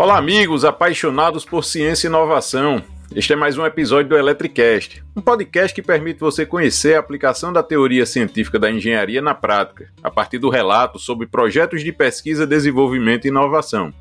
[0.00, 2.82] Olá, amigos apaixonados por ciência e inovação.
[3.14, 7.52] Este é mais um episódio do Electricast, um podcast que permite você conhecer a aplicação
[7.52, 12.46] da teoria científica da engenharia na prática, a partir do relato sobre projetos de pesquisa,
[12.46, 13.92] desenvolvimento e inovação.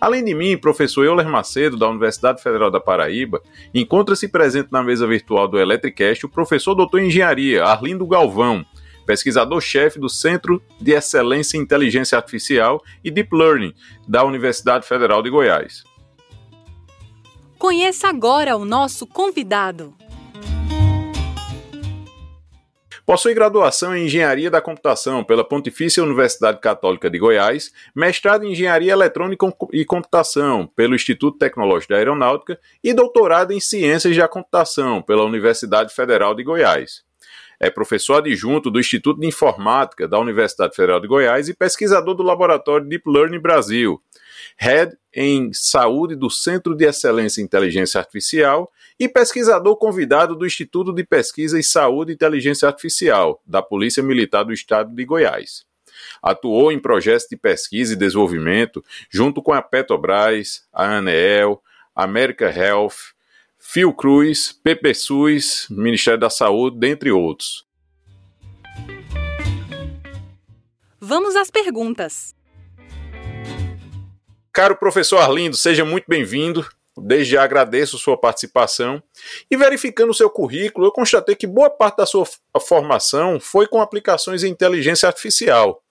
[0.00, 3.42] Além de mim, professor Euler Macedo, da Universidade Federal da Paraíba,
[3.74, 8.64] encontra-se presente na mesa virtual do Electricast o professor doutor em engenharia Arlindo Galvão,
[9.10, 13.74] pesquisador-chefe do Centro de Excelência em Inteligência Artificial e Deep Learning
[14.06, 15.82] da Universidade Federal de Goiás.
[17.58, 19.92] Conheça agora o nosso convidado.
[23.04, 28.92] Possui graduação em Engenharia da Computação pela Pontifícia Universidade Católica de Goiás, mestrado em Engenharia
[28.92, 35.24] Eletrônica e Computação pelo Instituto Tecnológico da Aeronáutica e doutorado em Ciências da Computação pela
[35.24, 37.09] Universidade Federal de Goiás.
[37.60, 42.22] É professor adjunto do Instituto de Informática da Universidade Federal de Goiás e pesquisador do
[42.22, 44.02] Laboratório Deep Learning Brasil.
[44.56, 50.90] Head em Saúde do Centro de Excelência em Inteligência Artificial e pesquisador convidado do Instituto
[50.90, 55.64] de Pesquisa em Saúde e Inteligência Artificial da Polícia Militar do Estado de Goiás.
[56.22, 61.62] Atuou em projetos de pesquisa e desenvolvimento junto com a Petrobras, a Aneel,
[61.94, 63.12] America Health,
[63.60, 67.66] Fiocruz, PPSUS, Ministério da Saúde, dentre outros.
[70.98, 72.34] Vamos às perguntas.
[74.52, 76.66] Caro professor Arlindo, seja muito bem-vindo.
[76.98, 79.02] Desde já agradeço sua participação.
[79.50, 82.26] E verificando o seu currículo, eu constatei que boa parte da sua
[82.66, 85.82] formação foi com aplicações em inteligência artificial.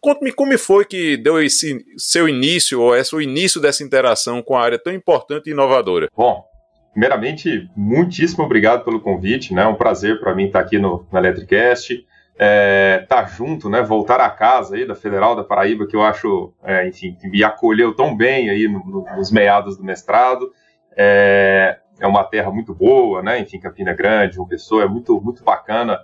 [0.00, 4.56] Conte-me como foi que deu esse seu início, ou esse, o início dessa interação com
[4.56, 6.08] a área tão importante e inovadora.
[6.16, 6.49] Bom,
[6.92, 9.62] primeiramente, muitíssimo obrigado pelo convite, né?
[9.62, 12.06] É um prazer para mim estar aqui no, no Electricast,
[12.38, 13.82] é, estar junto, né?
[13.82, 17.44] Voltar à casa aí da Federal da Paraíba, que eu acho, é, enfim, que me
[17.44, 20.50] acolheu tão bem aí no, no, nos meados do mestrado.
[20.96, 23.38] É, é, uma terra muito boa, né?
[23.38, 26.00] Enfim, Campina Grande, uma pessoa é muito, muito bacana.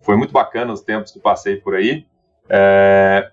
[0.00, 2.06] Foi muito bacana os tempos que passei por aí.
[2.48, 3.30] É,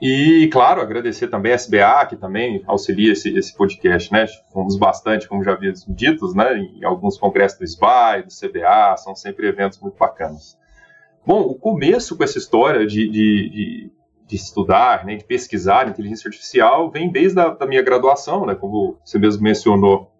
[0.00, 4.26] e, claro, agradecer também a SBA, que também auxilia esse, esse podcast, né?
[4.52, 6.58] Fomos bastante, como já havia dito, né?
[6.58, 10.58] Em alguns congressos do SBA, do CBA, são sempre eventos muito bacanas.
[11.24, 13.90] Bom, o começo com essa história de, de, de,
[14.26, 18.54] de estudar, né, de pesquisar inteligência artificial, vem desde a da minha graduação, né?
[18.54, 20.10] Como você mesmo mencionou,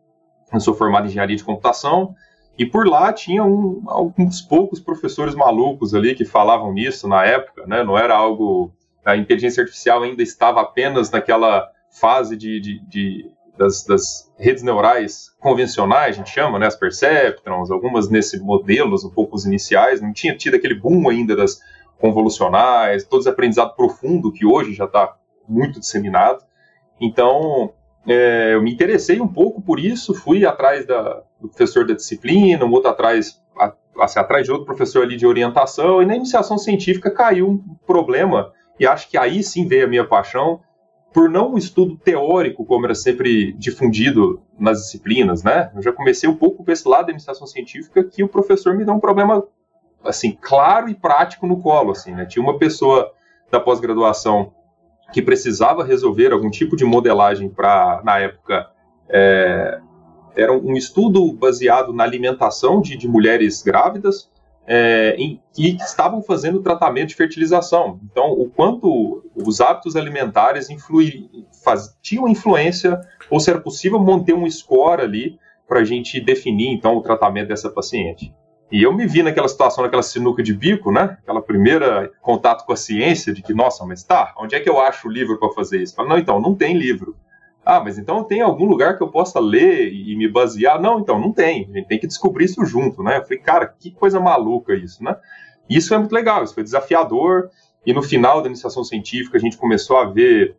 [0.52, 2.14] eu sou formado em engenharia de computação,
[2.56, 7.66] e por lá tinha um, alguns poucos professores malucos ali que falavam nisso na época,
[7.66, 7.82] né?
[7.82, 8.72] Não era algo
[9.04, 15.30] a inteligência artificial ainda estava apenas naquela fase de, de, de das, das, redes neurais
[15.38, 20.12] convencionais, a gente chama, né, as perceptrons, algumas nesses modelos um pouco os iniciais, não
[20.12, 21.60] tinha tido aquele boom ainda das
[21.98, 25.14] convolucionais, todo esse aprendizado profundo que hoje já está
[25.48, 26.42] muito disseminado.
[27.00, 27.72] Então,
[28.06, 32.64] é, eu me interessei um pouco por isso, fui atrás da, do professor da disciplina,
[32.64, 36.58] um outro atrás, a, assim, atrás de outro professor ali de orientação, e na iniciação
[36.58, 40.60] científica caiu um problema e acho que aí sim veio a minha paixão
[41.12, 45.70] por não um estudo teórico, como era sempre difundido nas disciplinas, né?
[45.74, 48.84] Eu já comecei um pouco com esse lado da administração científica que o professor me
[48.84, 49.44] deu um problema,
[50.02, 52.26] assim, claro e prático no colo, assim, né?
[52.26, 53.12] Tinha uma pessoa
[53.48, 54.52] da pós-graduação
[55.12, 58.68] que precisava resolver algum tipo de modelagem para, na época,
[59.08, 59.80] é,
[60.34, 64.28] era um estudo baseado na alimentação de, de mulheres grávidas,
[64.66, 68.00] é, em, que estavam fazendo tratamento de fertilização.
[68.10, 71.28] Então, o quanto os hábitos alimentares influi,
[71.62, 75.38] faz, tinham influência, ou se era possível manter um score ali
[75.68, 78.32] para a gente definir, então, o tratamento dessa paciente.
[78.72, 81.16] E eu me vi naquela situação, naquela sinuca de bico, né?
[81.22, 84.80] Aquela primeira contato com a ciência, de que, nossa, mas tá, onde é que eu
[84.80, 85.94] acho o livro para fazer isso?
[85.94, 87.16] Falo, não, então, não tem livro.
[87.64, 90.80] Ah, mas então tem algum lugar que eu possa ler e me basear?
[90.80, 91.68] Não, então, não tem.
[91.70, 93.18] A gente tem que descobrir isso junto, né?
[93.18, 95.16] Eu falei, cara, que coisa maluca isso, né?
[95.68, 97.48] Isso é muito legal, isso foi desafiador.
[97.86, 100.56] E no final da iniciação científica a gente começou a ver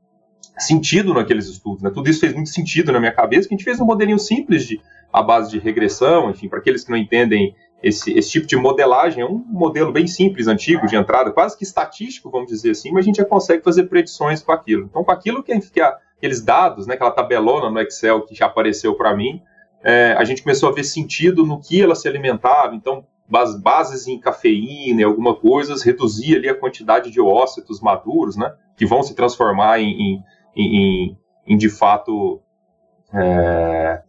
[0.58, 1.92] sentido naqueles estudos, né?
[1.92, 4.66] Tudo isso fez muito sentido na minha cabeça, que a gente fez um modelinho simples
[4.66, 4.82] de
[5.12, 9.22] a base de regressão, enfim, para aqueles que não entendem esse, esse tipo de modelagem,
[9.22, 13.06] é um modelo bem simples, antigo, de entrada, quase que estatístico, vamos dizer assim, mas
[13.06, 14.86] a gente já consegue fazer predições com aquilo.
[14.86, 18.96] Então, com aquilo que, a, aqueles dados, né, aquela tabelona no Excel que já apareceu
[18.96, 19.42] para mim,
[19.84, 22.74] é, a gente começou a ver sentido no que ela se alimentava.
[22.74, 28.36] Então, as bases em cafeína e alguma coisa reduzia ali a quantidade de ócitos maduros,
[28.36, 30.24] né, que vão se transformar em, em,
[30.56, 31.18] em,
[31.48, 32.42] em de fato,
[33.14, 34.02] é,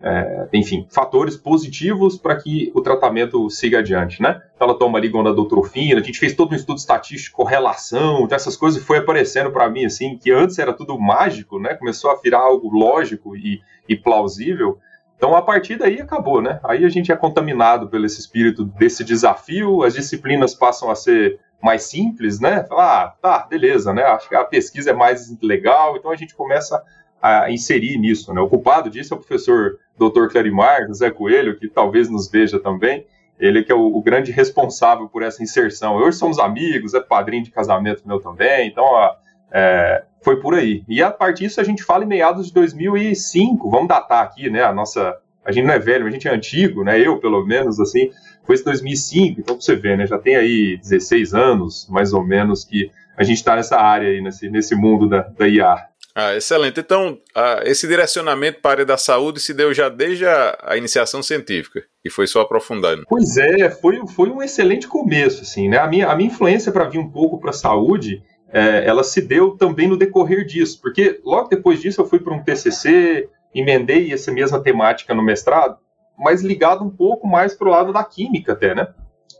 [0.00, 4.40] é, enfim, fatores positivos para que o tratamento siga adiante, né?
[4.54, 8.56] Então ela toma ali gonadotropina, a gente fez todo um estudo estatístico, correlação, então essas
[8.56, 11.74] coisas foi aparecendo para mim, assim, que antes era tudo mágico, né?
[11.74, 14.78] Começou a virar algo lógico e, e plausível.
[15.16, 16.60] Então, a partir daí acabou, né?
[16.62, 21.40] Aí a gente é contaminado pelo esse espírito desse desafio, as disciplinas passam a ser
[21.60, 22.64] mais simples, né?
[22.70, 24.04] Ah, tá, beleza, né?
[24.04, 26.80] Acho que a pesquisa é mais legal, então a gente começa
[27.20, 28.40] a inserir nisso, né?
[28.40, 30.28] O culpado disso é o professor Dr.
[30.30, 33.04] Clarimar, José Coelho, que talvez nos veja também.
[33.38, 35.96] Ele que é o, o, grande responsável por essa inserção.
[35.96, 39.14] Hoje somos amigos, é padrinho de casamento meu também, então ó,
[39.52, 40.82] é, foi por aí.
[40.88, 44.62] E a partir disso a gente fala em meados de 2005, vamos datar aqui, né?
[44.64, 47.00] A nossa, a gente não é velho, a gente é antigo, né?
[47.00, 48.10] Eu pelo menos assim,
[48.44, 50.06] foi esse 2005, então você ver, né?
[50.06, 54.20] Já tem aí 16 anos, mais ou menos, que a gente está nessa área aí,
[54.20, 55.88] nesse, nesse mundo da, da IA.
[56.20, 56.80] Ah, excelente.
[56.80, 60.76] Então, ah, esse direcionamento para a área da saúde se deu já desde a, a,
[60.76, 63.04] iniciação científica e foi só aprofundando.
[63.08, 65.78] Pois é, foi, foi um excelente começo, assim, né?
[65.78, 68.20] A minha, a minha influência para vir um pouco para a saúde,
[68.52, 72.34] é, ela se deu também no decorrer disso, porque logo depois disso eu fui para
[72.34, 75.78] um TCC, emendei essa mesma temática no mestrado,
[76.18, 78.88] mas ligado um pouco mais para o lado da química até, né?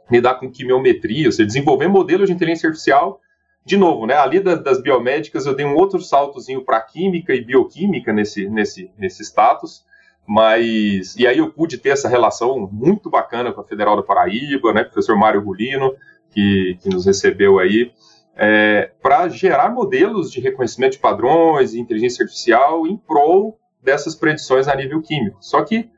[0.08, 3.20] Lidar com quimiometria, ou seja, desenvolver modelos de inteligência artificial
[3.64, 7.44] de novo, né, ali das, das biomédicas eu dei um outro saltozinho para química e
[7.44, 9.84] bioquímica nesse, nesse, nesse status,
[10.26, 14.72] mas e aí eu pude ter essa relação muito bacana com a Federal da Paraíba,
[14.72, 15.94] né, professor Mário Gulino,
[16.30, 17.92] que, que nos recebeu aí,
[18.36, 24.68] é, para gerar modelos de reconhecimento de padrões e inteligência artificial em prol dessas predições
[24.68, 25.38] a nível químico.
[25.40, 25.90] Só que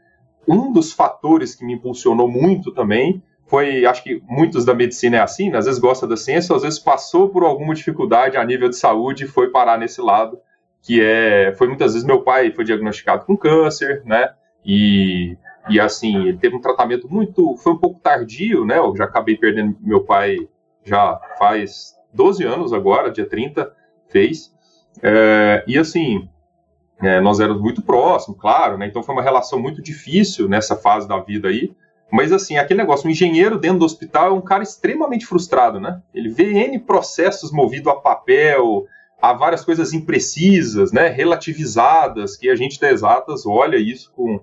[0.48, 5.20] um dos fatores que me impulsionou muito também foi, acho que muitos da medicina é
[5.20, 5.58] assim, né?
[5.58, 9.24] às vezes gosta da ciência, às vezes passou por alguma dificuldade a nível de saúde
[9.24, 10.38] e foi parar nesse lado,
[10.80, 14.32] que é, foi muitas vezes meu pai foi diagnosticado com câncer, né,
[14.64, 15.36] e,
[15.68, 19.36] e assim, ele teve um tratamento muito, foi um pouco tardio, né, eu já acabei
[19.36, 20.36] perdendo meu pai
[20.84, 23.68] já faz 12 anos agora, dia 30,
[24.06, 24.54] fez,
[25.02, 26.28] é, e assim,
[27.02, 31.08] é, nós éramos muito próximos, claro, né, então foi uma relação muito difícil nessa fase
[31.08, 31.74] da vida aí,
[32.10, 36.00] mas assim, aquele negócio, um engenheiro dentro do hospital é um cara extremamente frustrado, né?
[36.14, 38.86] Ele vê N processos movidos a papel,
[39.20, 44.40] a várias coisas imprecisas, né, relativizadas, que a gente da Exatas olha isso com,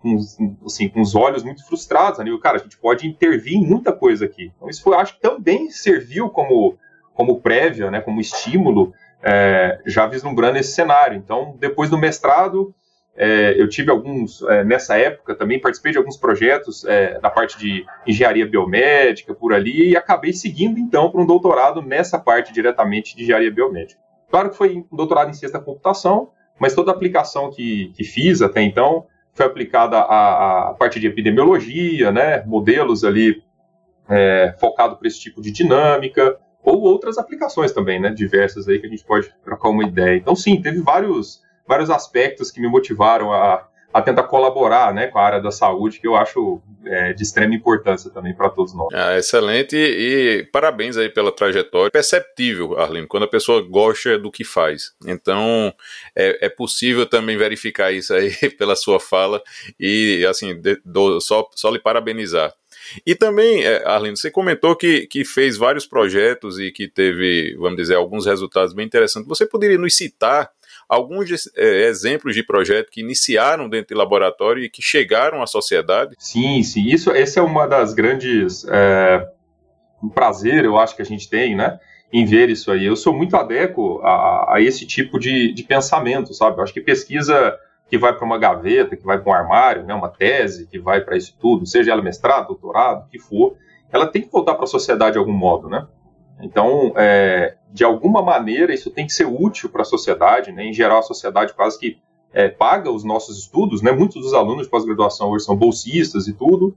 [0.00, 0.16] com,
[0.64, 2.20] assim, com os olhos muito frustrados.
[2.20, 2.26] Né?
[2.40, 4.52] Cara, a gente pode intervir em muita coisa aqui.
[4.56, 6.78] Então isso foi, acho que também serviu como,
[7.12, 8.92] como prévia, né, como estímulo,
[9.22, 11.16] é, já vislumbrando esse cenário.
[11.16, 12.72] Então, depois do mestrado,
[13.16, 17.58] é, eu tive alguns, é, nessa época também, participei de alguns projetos é, na parte
[17.58, 23.16] de engenharia biomédica, por ali, e acabei seguindo então para um doutorado nessa parte diretamente
[23.16, 24.00] de engenharia biomédica.
[24.30, 28.04] Claro que foi um doutorado em ciência da computação, mas toda a aplicação que, que
[28.04, 33.42] fiz até então foi aplicada à, à parte de epidemiologia, né, modelos ali
[34.08, 38.86] é, focado para esse tipo de dinâmica, ou outras aplicações também, né, diversas aí que
[38.86, 40.16] a gente pode trocar uma ideia.
[40.16, 43.64] Então, sim, teve vários vários aspectos que me motivaram a,
[43.94, 47.54] a tentar colaborar né, com a área da saúde, que eu acho é, de extrema
[47.54, 48.88] importância também para todos nós.
[48.92, 51.92] Ah, excelente e, e, parabéns aí pela trajetória.
[51.92, 54.92] Perceptível, Arlindo, quando a pessoa gosta do que faz.
[55.06, 55.72] Então,
[56.16, 59.40] é, é possível também verificar isso aí pela sua fala
[59.78, 62.52] e, assim, de, do, só, só lhe parabenizar.
[63.06, 67.76] E também, é, Arlindo, você comentou que, que fez vários projetos e que teve, vamos
[67.76, 69.28] dizer, alguns resultados bem interessantes.
[69.28, 70.50] Você poderia nos citar
[70.90, 76.16] alguns é, exemplos de projetos que iniciaram dentro do laboratório e que chegaram à sociedade?
[76.18, 76.84] Sim, sim.
[76.86, 78.66] Isso, essa é uma das grandes.
[78.68, 79.24] É,
[80.12, 81.78] prazer, eu acho que a gente tem, né?
[82.12, 82.84] Em ver isso aí.
[82.84, 86.58] Eu sou muito adequo a, a esse tipo de, de pensamento, sabe?
[86.58, 87.56] Eu acho que pesquisa
[87.88, 91.00] que vai para uma gaveta, que vai para um armário, né, uma tese que vai
[91.00, 93.56] para isso tudo, seja ela mestrado, doutorado, o que for,
[93.90, 95.88] ela tem que voltar para a sociedade de algum modo, né?
[96.42, 100.64] Então, é, de alguma maneira, isso tem que ser útil para a sociedade, né?
[100.64, 101.98] Em geral, a sociedade quase que
[102.32, 103.92] é, paga os nossos estudos, né?
[103.92, 106.74] Muitos dos alunos de pós-graduação hoje são bolsistas e tudo,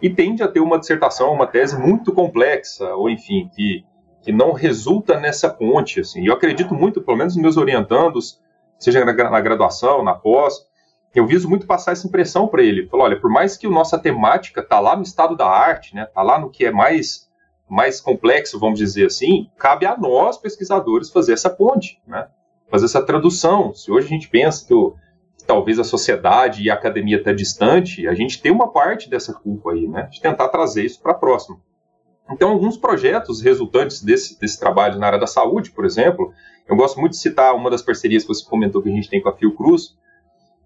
[0.00, 3.84] e tende a ter uma dissertação, uma tese muito complexa, ou enfim, que,
[4.22, 6.26] que não resulta nessa ponte, assim.
[6.26, 8.40] Eu acredito muito, pelo menos nos meus orientandos,
[8.78, 10.66] seja na, na graduação, na pós,
[11.14, 12.86] eu viso muito passar essa impressão para ele.
[12.86, 16.06] Falar, olha, por mais que a nossa temática tá lá no estado da arte, né?
[16.06, 17.28] Tá lá no que é mais
[17.70, 22.26] mais complexo, vamos dizer assim, cabe a nós, pesquisadores, fazer essa ponte, né?
[22.68, 23.72] fazer essa tradução.
[23.72, 24.96] Se hoje a gente pensa que, o,
[25.38, 29.32] que talvez a sociedade e a academia está distante, a gente tem uma parte dessa
[29.32, 30.08] culpa aí, né?
[30.10, 31.62] de tentar trazer isso para próximo.
[32.30, 36.32] Então, alguns projetos resultantes desse, desse trabalho na área da saúde, por exemplo,
[36.68, 39.20] eu gosto muito de citar uma das parcerias que você comentou que a gente tem
[39.20, 39.96] com a Fiocruz,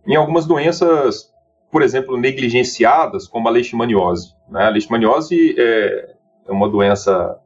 [0.07, 1.35] em algumas doenças
[1.75, 4.33] por exemplo, negligenciadas, como a leishmaniose.
[4.49, 4.63] Né?
[4.63, 6.14] A leishmaniose é,
[6.47, 7.39] é uma doença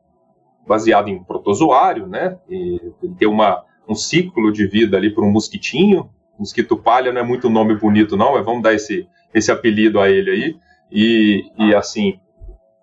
[0.66, 2.38] baseada em protozoário, né?
[2.48, 2.80] E
[3.18, 6.10] tem uma, um ciclo de vida ali por um mosquitinho.
[6.38, 10.08] Mosquito palha não é muito nome bonito, não, mas vamos dar esse, esse apelido a
[10.08, 10.56] ele aí.
[10.90, 12.20] E, e assim,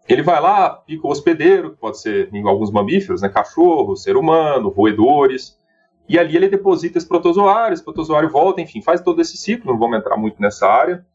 [0.07, 3.29] ele vai lá, pica o hospedeiro, que pode ser em alguns mamíferos, né?
[3.29, 5.57] Cachorro, ser humano, roedores.
[6.07, 9.79] E ali ele deposita esse protozoário, esse protozoário volta, enfim, faz todo esse ciclo, não
[9.79, 11.05] vamos entrar muito nessa área.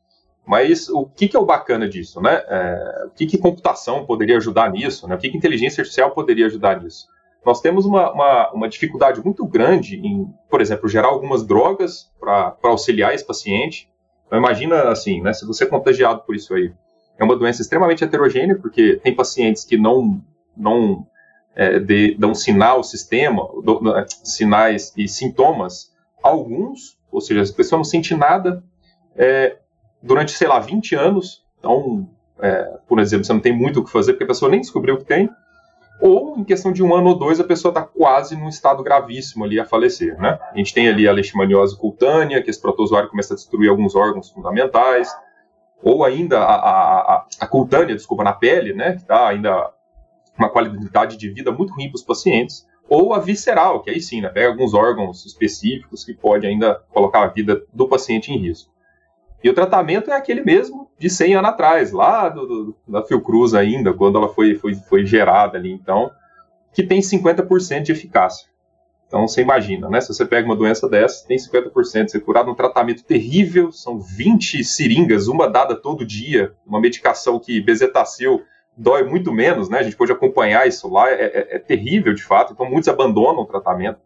[0.50, 2.42] Mas o que, que é o bacana disso, né?
[2.48, 5.14] É, o que, que computação poderia ajudar nisso, né?
[5.14, 7.06] O que, que inteligência artificial poderia ajudar nisso?
[7.46, 12.56] Nós temos uma, uma, uma dificuldade muito grande em, por exemplo, gerar algumas drogas para
[12.64, 13.88] auxiliar esse paciente.
[14.26, 15.32] Então, imagina assim, né?
[15.32, 16.72] Se você é contagiado por isso aí,
[17.16, 20.20] é uma doença extremamente heterogênea, porque tem pacientes que não,
[20.56, 21.06] não
[21.54, 23.80] é, de, dão sinal ao sistema, do,
[24.24, 28.64] sinais e sintomas, alguns, ou seja, a pessoa não sente nada,
[29.14, 29.56] é,
[30.02, 31.44] durante, sei lá, 20 anos.
[31.58, 32.08] Então,
[32.40, 34.96] é, por exemplo, você não tem muito o que fazer porque a pessoa nem descobriu
[34.96, 35.30] que tem.
[36.00, 39.44] Ou, em questão de um ano ou dois, a pessoa está quase num estado gravíssimo
[39.44, 40.38] ali a falecer, né?
[40.50, 44.30] A gente tem ali a leishmaniose cutânea, que esse protozoário começa a destruir alguns órgãos
[44.30, 45.14] fundamentais.
[45.82, 48.96] Ou ainda a, a, a, a cutânea, desculpa, na pele, né?
[48.96, 49.70] Que dá ainda
[50.38, 52.66] uma qualidade de vida muito ruim para os pacientes.
[52.88, 54.30] Ou a visceral, que aí sim, né?
[54.30, 58.69] Pega alguns órgãos específicos que pode ainda colocar a vida do paciente em risco.
[59.42, 63.54] E o tratamento é aquele mesmo de 100 anos atrás, lá do, do, da Fiocruz
[63.54, 66.10] ainda, quando ela foi, foi, foi gerada ali, então,
[66.72, 68.48] que tem 50% de eficácia.
[69.06, 70.00] Então, você imagina, né?
[70.00, 73.98] Se você pega uma doença dessa, tem 50% de ser curado, um tratamento terrível, são
[73.98, 78.42] 20 seringas, uma dada todo dia, uma medicação que bezetacil
[78.76, 79.78] dói muito menos, né?
[79.78, 83.42] A gente pode acompanhar isso lá, é, é, é terrível de fato, então muitos abandonam
[83.42, 83.98] o tratamento.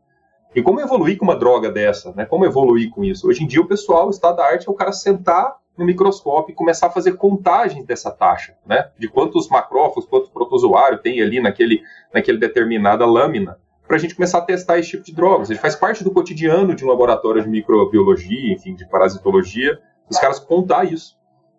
[0.54, 2.12] E como evoluir com uma droga dessa?
[2.12, 2.24] Né?
[2.24, 3.26] Como evoluir com isso?
[3.28, 6.52] Hoje em dia, o pessoal, o estado da arte é o cara sentar no microscópio
[6.52, 8.90] e começar a fazer contagens dessa taxa, né?
[8.96, 11.82] De quantos macrófagos, quantos protozoários tem ali naquele,
[12.12, 15.50] naquele determinada lâmina, para a gente começar a testar esse tipo de drogas.
[15.50, 20.38] Ele faz parte do cotidiano de um laboratório de microbiologia, enfim, de parasitologia, os caras
[20.38, 21.18] contar isso.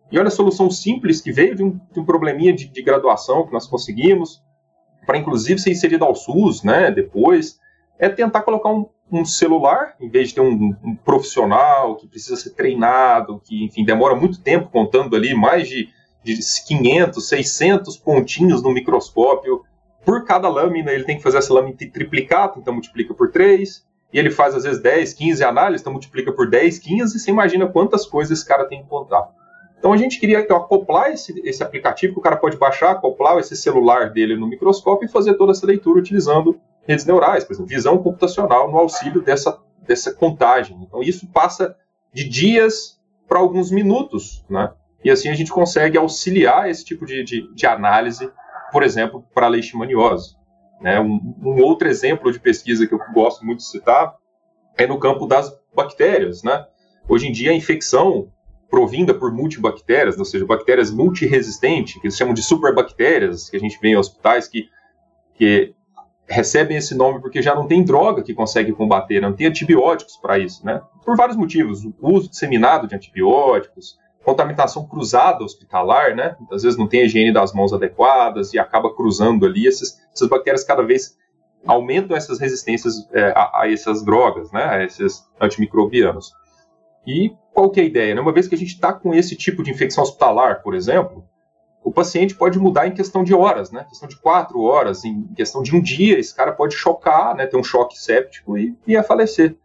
[0.10, 3.46] E olha a solução simples que veio de um, de um probleminha de, de graduação
[3.46, 4.42] que nós conseguimos,
[5.06, 6.90] para inclusive ser inserido ao SUS, né?
[6.90, 7.60] Depois
[7.98, 12.36] é tentar colocar um, um celular, em vez de ter um, um, profissional que precisa
[12.36, 15.90] ser treinado, que, enfim, demora muito tempo contando ali mais de,
[16.24, 16.38] de
[16.68, 19.64] 500, 600 pontinhos no microscópio.
[20.04, 23.86] Por cada lâmina, ele tem que fazer essa lâmina triplicar, então multiplica por 3.
[24.14, 27.32] E ele faz, às vezes, 10, 15 análises, então multiplica por 10, 15, e você
[27.32, 29.30] imagina quantas coisas esse cara tem que contar.
[29.78, 33.38] Então a gente queria então, acoplar esse, esse aplicativo que o cara pode baixar, acoplar
[33.38, 37.70] esse celular dele no microscópio e fazer toda essa leitura utilizando redes neurais, por exemplo,
[37.70, 40.78] visão computacional no auxílio dessa, dessa contagem.
[40.82, 41.76] Então, isso passa
[42.14, 44.72] de dias para alguns minutos, né?
[45.04, 48.32] E assim a gente consegue auxiliar esse tipo de, de, de análise,
[48.72, 50.36] por exemplo, para a leishmaniose.
[50.82, 51.00] Né?
[51.00, 54.16] Um, um, outro exemplo de pesquisa que eu gosto muito de citar
[54.76, 56.66] é no campo das bactérias, né?
[57.08, 58.32] Hoje em dia, a infecção
[58.68, 63.80] provinda por multibactérias, ou seja, bactérias multiresistentes, que eles chamam de superbactérias, que a gente
[63.80, 64.68] vê em hospitais, que,
[65.36, 65.74] que
[66.28, 70.40] recebem esse nome porque já não tem droga que consegue combater, não tem antibióticos para
[70.40, 70.82] isso, né?
[71.04, 76.36] Por vários motivos, o uso disseminado de antibióticos, contaminação cruzada hospitalar, né?
[76.40, 80.28] Muitas vezes não tem a higiene das mãos adequadas e acaba cruzando ali, essas, essas
[80.28, 81.16] bactérias cada vez
[81.66, 84.64] aumentam essas resistências é, a, a, essas drogas, né?
[84.64, 86.32] A esses antimicrobianos.
[87.06, 88.16] E qual que é a ideia?
[88.16, 88.22] Né?
[88.22, 91.24] Uma vez que a gente está com esse tipo de infecção hospitalar, por exemplo,
[91.86, 93.86] o paciente pode mudar em questão de horas, né?
[93.88, 97.46] Questão de quatro horas, em questão de um dia, esse cara pode chocar, né?
[97.46, 99.56] Ter um choque séptico e, e a falecer.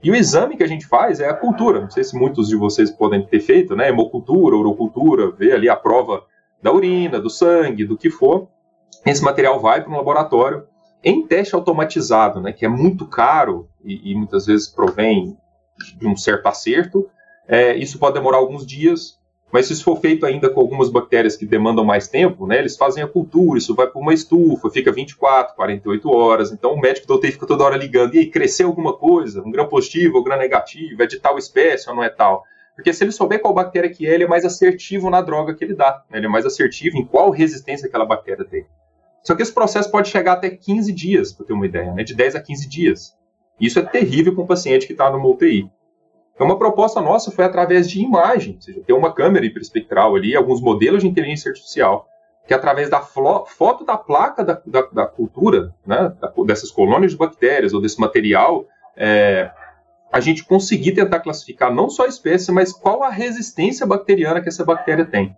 [0.00, 1.80] E o exame que a gente faz é a cultura.
[1.80, 3.88] Não sei se muitos de vocês podem ter feito, né?
[3.88, 6.24] Hemocultura, urocultura, ver ali a prova
[6.62, 8.46] da urina, do sangue, do que for.
[9.04, 10.68] Esse material vai para um laboratório
[11.02, 12.52] em teste automatizado, né?
[12.52, 15.36] Que é muito caro e, e muitas vezes provém
[15.98, 17.10] de um certo acerto.
[17.48, 19.18] É, isso pode demorar alguns dias,
[19.52, 22.76] mas se isso for feito ainda com algumas bactérias que demandam mais tempo, né, eles
[22.76, 26.52] fazem a cultura, isso vai para uma estufa, fica 24, 48 horas.
[26.52, 29.42] Então o médico do UTI fica toda hora ligando: e aí, cresceu alguma coisa?
[29.42, 31.02] Um grão positivo ou grão negativo?
[31.02, 32.44] É de tal espécie ou não é tal?
[32.74, 35.62] Porque se ele souber qual bactéria que é, ele é mais assertivo na droga que
[35.62, 36.02] ele dá.
[36.10, 36.18] Né?
[36.18, 38.66] Ele é mais assertivo em qual resistência aquela bactéria tem.
[39.22, 42.02] Só que esse processo pode chegar até 15 dias, para ter uma ideia, né?
[42.02, 43.16] de 10 a 15 dias.
[43.60, 45.70] Isso é terrível para um paciente que está numa UTI.
[46.34, 50.34] Então, uma proposta nossa foi através de imagem, ou seja, ter uma câmera hiperespectral ali,
[50.34, 52.08] alguns modelos de inteligência artificial,
[52.46, 56.12] que através da foto da placa da, da, da cultura, né,
[56.44, 59.50] dessas colônias de bactérias ou desse material, é,
[60.12, 64.48] a gente conseguir tentar classificar não só a espécie, mas qual a resistência bacteriana que
[64.48, 65.36] essa bactéria tem.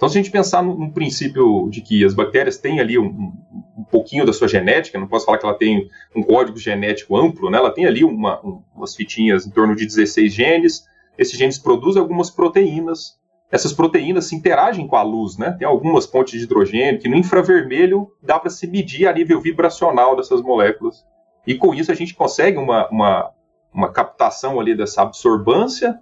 [0.00, 3.34] Então, se a gente pensar no, no princípio de que as bactérias têm ali um,
[3.76, 7.50] um, pouquinho da sua genética, não posso falar que ela tem um código genético amplo,
[7.50, 7.58] né?
[7.58, 10.86] ela tem ali uma, um, umas fitinhas em torno de 16 genes,
[11.18, 13.18] esses genes produzem algumas proteínas,
[13.52, 15.54] essas proteínas se interagem com a luz, né?
[15.58, 20.16] Tem algumas pontes de hidrogênio que no infravermelho dá para se medir a nível vibracional
[20.16, 21.04] dessas moléculas.
[21.46, 23.30] E com isso a gente consegue uma, uma,
[23.70, 26.00] uma captação ali dessa absorbância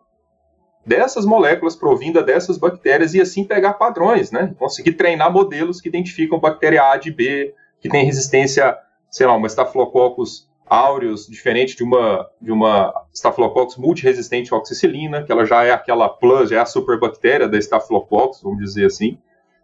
[0.89, 4.55] dessas moléculas provinda dessas bactérias e assim pegar padrões, né?
[4.59, 8.75] Conseguir treinar modelos que identificam bactéria A de B, que tem resistência,
[9.11, 15.31] sei lá, uma Staphylococcus aureus, diferente de uma, de uma Staphylococcus multiresistente à oxicilina, que
[15.31, 19.19] ela já é aquela plus, já é a superbactéria da Staphylococcus, vamos dizer assim.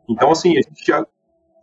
[0.08, 1.06] Então, assim, a gente já...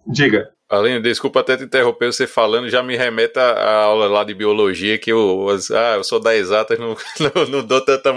[0.05, 0.51] Diga.
[0.71, 4.97] Aline, desculpa até te interromper você falando, já me remete à aula lá de biologia,
[4.97, 8.13] que eu, ah, eu sou da exatas, não, não, não, dou tanta,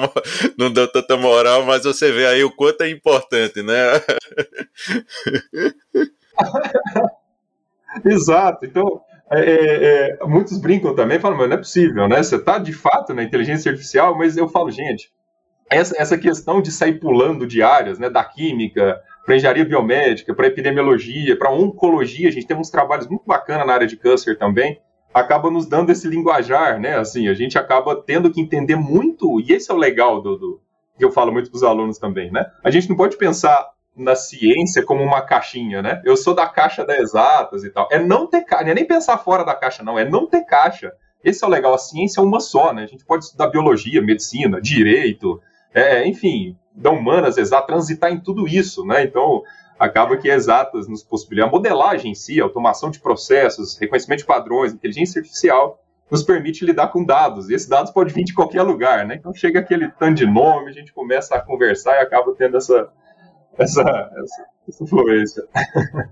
[0.57, 3.75] não dou tanta moral, mas você vê aí o quanto é importante, né?
[8.07, 9.01] Exato, então,
[9.33, 12.23] é, é, é, muitos brincam também, falam, mas não é possível, né?
[12.23, 15.11] Você está de fato na inteligência artificial, mas eu falo, gente,
[15.69, 20.47] essa, essa questão de sair pulando de áreas, né, da química, para engenharia biomédica, para
[20.47, 24.81] epidemiologia, para oncologia, a gente tem uns trabalhos muito bacanas na área de câncer também,
[25.13, 26.99] acaba nos dando esse linguajar, né?
[26.99, 30.61] Assim, a gente acaba tendo que entender muito, e esse é o legal do, do
[30.99, 32.45] que eu falo muito para os alunos também, né?
[32.63, 36.03] A gente não pode pensar na ciência como uma caixinha, né?
[36.05, 37.89] Eu sou da caixa da exatas e tal.
[37.93, 40.45] É não ter caixa, não é nem pensar fora da caixa, não, é não ter
[40.45, 40.93] caixa.
[41.23, 42.83] Esse é o legal, a ciência é uma só, né?
[42.83, 45.41] A gente pode estudar biologia, medicina, direito,
[45.73, 49.05] é, enfim, da humanas, exato, transitar em tudo isso, né?
[49.05, 49.43] Então,
[49.79, 54.73] acaba que exatas nos possibilita a modelagem em si, automação de processos, reconhecimento de padrões,
[54.73, 57.49] inteligência artificial, nos permite lidar com dados.
[57.49, 59.15] E esses dados podem vir de qualquer lugar, né?
[59.15, 62.89] Então chega aquele tanto de nome, a gente começa a conversar e acaba tendo essa,
[63.59, 65.45] essa, essa, essa fluência.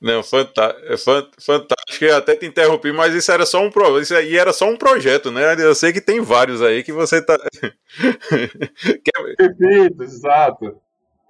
[0.00, 2.04] Não, fantástico, fantástico.
[2.04, 4.76] Eu até te interrompi, mas isso era só um pro, isso aí era só um
[4.76, 5.54] projeto, né?
[5.58, 7.38] Eu sei que tem vários aí que você tá.
[9.36, 10.80] Perfeito, exato.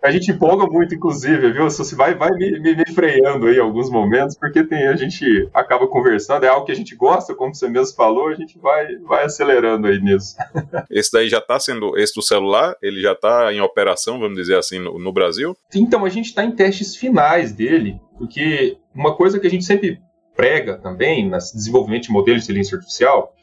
[0.02, 1.68] A gente empolga muito, inclusive, viu?
[1.68, 5.48] Você vai, vai me, me, me, freando aí em alguns momentos, porque tem, a gente
[5.52, 8.96] acaba conversando, é algo que a gente gosta, como você mesmo falou, a gente vai,
[8.98, 10.36] vai acelerando aí nisso.
[10.90, 14.56] Esse daí já está sendo, esse do celular, ele já está em operação, vamos dizer
[14.56, 15.54] assim, no, no Brasil?
[15.74, 20.00] Então, a gente está em testes finais dele, porque uma coisa que a gente sempre
[20.34, 23.34] prega também, no desenvolvimento de modelos de inteligência artificial,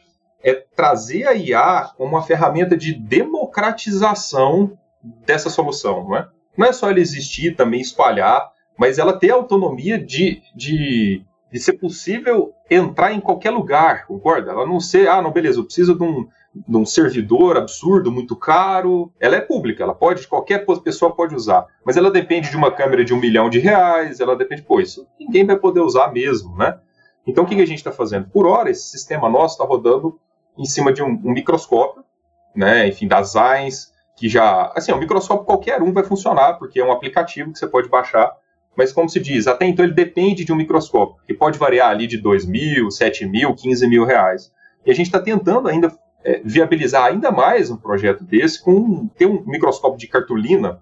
[0.42, 4.76] é trazer a IA como uma ferramenta de democratização
[5.24, 6.28] dessa solução, não é?
[6.58, 11.60] Não é só ela existir, também espalhar, mas ela ter a autonomia de, de, de
[11.60, 14.50] ser possível entrar em qualquer lugar, concorda?
[14.50, 18.34] Ela não ser, ah, não, beleza, eu preciso de um, de um servidor absurdo, muito
[18.34, 19.12] caro.
[19.20, 21.64] Ela é pública, ela pode, qualquer pessoa pode usar.
[21.84, 25.06] Mas ela depende de uma câmera de um milhão de reais, ela depende, pô, isso
[25.18, 26.76] ninguém vai poder usar mesmo, né?
[27.24, 28.28] Então o que, que a gente está fazendo?
[28.30, 30.18] Por hora, esse sistema nosso está rodando
[30.56, 32.02] em cima de um, um microscópio,
[32.54, 32.88] né?
[32.88, 34.72] Enfim, das AINS, que já.
[34.74, 38.32] Assim, o microscópio qualquer um vai funcionar, porque é um aplicativo que você pode baixar.
[38.76, 42.06] Mas, como se diz, até então ele depende de um microscópio, que pode variar ali
[42.06, 44.52] de 2 mil, 7 mil, 15 mil reais.
[44.84, 45.92] E a gente está tentando ainda
[46.24, 50.80] é, viabilizar ainda mais um projeto desse com ter um microscópio de cartolina,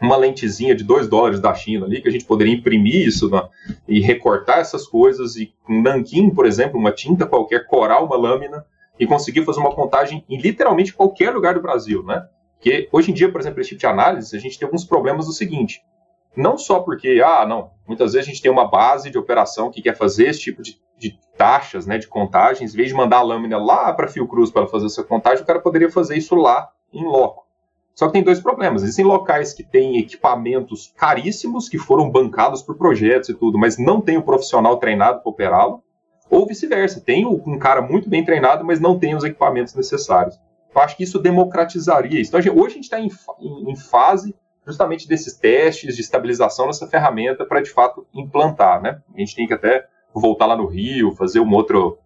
[0.00, 3.48] uma lentezinha de 2 dólares da China ali, que a gente poderia imprimir isso na,
[3.86, 8.64] e recortar essas coisas, e um nanquim, por exemplo, uma tinta qualquer, corar uma lâmina
[8.98, 12.26] e conseguir fazer uma contagem em literalmente qualquer lugar do Brasil, né?
[12.56, 15.26] Porque hoje em dia, por exemplo, esse tipo de análise, a gente tem alguns problemas
[15.26, 15.82] do seguinte.
[16.36, 19.80] Não só porque, ah, não, muitas vezes a gente tem uma base de operação que
[19.80, 23.22] quer fazer esse tipo de, de taxas, né, de contagens, em vez de mandar a
[23.22, 27.04] lâmina lá para Fiocruz para fazer essa contagem, o cara poderia fazer isso lá, em
[27.04, 27.46] loco.
[27.94, 28.82] Só que tem dois problemas.
[28.82, 34.02] Existem locais que têm equipamentos caríssimos, que foram bancados por projetos e tudo, mas não
[34.02, 35.82] tem o profissional treinado para operá-lo,
[36.28, 37.00] ou vice-versa.
[37.00, 40.38] Tem um cara muito bem treinado, mas não tem os equipamentos necessários.
[40.76, 42.36] Eu acho que isso democratizaria isso.
[42.36, 43.10] Então, hoje a gente está em,
[43.40, 44.34] em, em, fase
[44.66, 48.82] justamente desses testes de estabilização dessa ferramenta para, de fato, implantar.
[48.82, 49.00] Né?
[49.14, 51.98] A gente tem que até voltar lá no Rio, fazer um outro,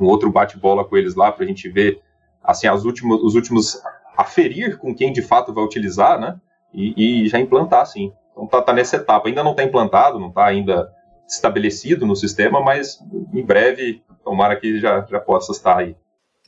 [0.00, 2.02] um outro bate-bola com eles lá para a gente ver
[2.42, 3.80] assim, as últimos, os últimos
[4.16, 6.40] aferir com quem de fato vai utilizar, né?
[6.74, 8.12] E, e já implantar, sim.
[8.32, 9.28] Então tá, tá nessa etapa.
[9.28, 10.90] Ainda não está implantado, não está ainda
[11.28, 12.98] estabelecido no sistema, mas
[13.32, 15.94] em breve, tomara que já, já possa estar aí.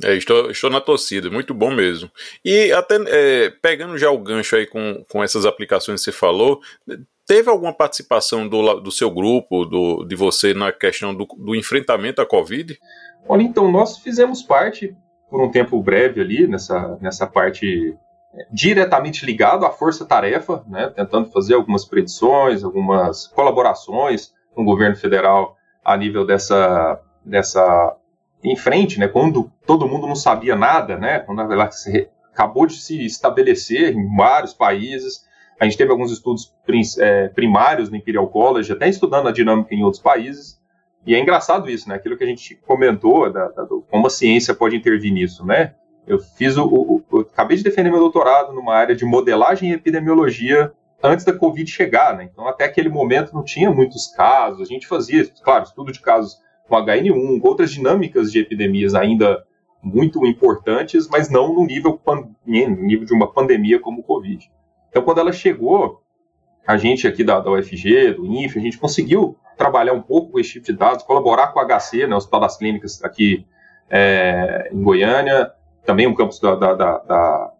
[0.02, 2.10] É, estou, estou na torcida, muito bom mesmo.
[2.44, 6.60] E até é, pegando já o gancho aí com, com essas aplicações que você falou,
[7.26, 12.20] teve alguma participação do, do seu grupo, do, de você, na questão do, do enfrentamento
[12.20, 12.76] à Covid?
[13.28, 14.96] Olha, então, nós fizemos parte
[15.30, 17.96] por um tempo breve ali nessa, nessa parte
[18.34, 24.96] é, diretamente ligado à força-tarefa, né, tentando fazer algumas predições, algumas colaborações com o governo
[24.96, 27.96] federal a nível dessa, dessa
[28.44, 33.96] em frente, né, quando todo mundo não sabia nada, né, quando acabou de se estabelecer
[33.96, 35.24] em vários países,
[35.58, 36.52] a gente teve alguns estudos
[36.98, 40.60] é, primários no Imperial College, até estudando a dinâmica em outros países,
[41.06, 41.96] e é engraçado isso, né?
[41.96, 45.74] Aquilo que a gente comentou, da, da, como a ciência pode intervir nisso, né?
[46.06, 49.74] Eu fiz o, o, o, acabei de defender meu doutorado numa área de modelagem e
[49.74, 52.28] epidemiologia antes da Covid chegar, né?
[52.30, 54.62] Então até aquele momento não tinha muitos casos.
[54.62, 59.44] A gente fazia, claro, estudo de casos com HN1, com outras dinâmicas de epidemias ainda
[59.82, 62.00] muito importantes, mas não no nível,
[62.46, 64.50] no nível de uma pandemia como o Covid.
[64.88, 66.00] Então quando ela chegou,
[66.66, 70.40] a gente aqui da, da UFG, do INF, a gente conseguiu trabalhar um pouco com
[70.40, 73.46] esse tipo de dados, colaborar com o HC, né, o Hospital das Clínicas aqui
[73.90, 75.52] é, em Goiânia,
[75.84, 77.52] também um campus da, da, da,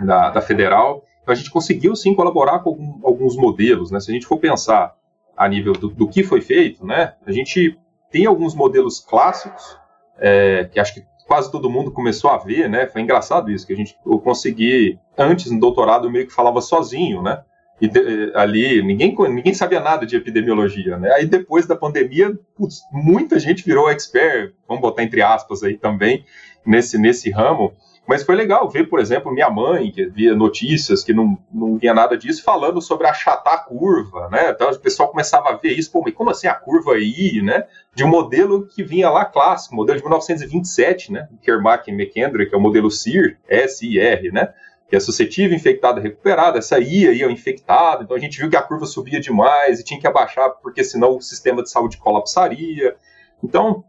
[0.00, 1.04] da, da Federal.
[1.22, 3.90] Então a gente conseguiu sim colaborar com algum, alguns modelos.
[3.90, 4.00] Né?
[4.00, 4.94] Se a gente for pensar
[5.36, 7.78] a nível do, do, que foi feito, né, a gente
[8.10, 9.78] tem alguns modelos clássicos,
[10.18, 12.86] é, que acho que quase todo mundo começou a ver, né?
[12.86, 17.22] Foi engraçado isso, que a gente eu consegui, antes no doutorado, meio que falava sozinho,
[17.22, 17.42] né?
[17.80, 21.12] E de, ali ninguém, ninguém sabia nada de epidemiologia, né?
[21.12, 26.24] Aí depois da pandemia, putz, muita gente virou expert, vamos botar entre aspas aí também,
[26.66, 27.72] nesse, nesse ramo.
[28.08, 31.92] Mas foi legal ver, por exemplo, minha mãe, que via notícias que não, não via
[31.92, 34.48] nada disso, falando sobre achatar a curva, né?
[34.48, 37.66] Então o pessoal começava a ver isso, pô, mas como assim a curva aí, né?
[37.94, 41.28] De um modelo que vinha lá clássico, modelo de 1927, né?
[41.42, 44.54] Kermack e McKendrick, que é o modelo SIR, S-I-R, né?
[44.88, 48.62] que é suscetível, infectada, recuperada, essa ia, ia infectada, então a gente viu que a
[48.62, 52.96] curva subia demais e tinha que abaixar, porque senão o sistema de saúde colapsaria.
[53.44, 53.84] Então,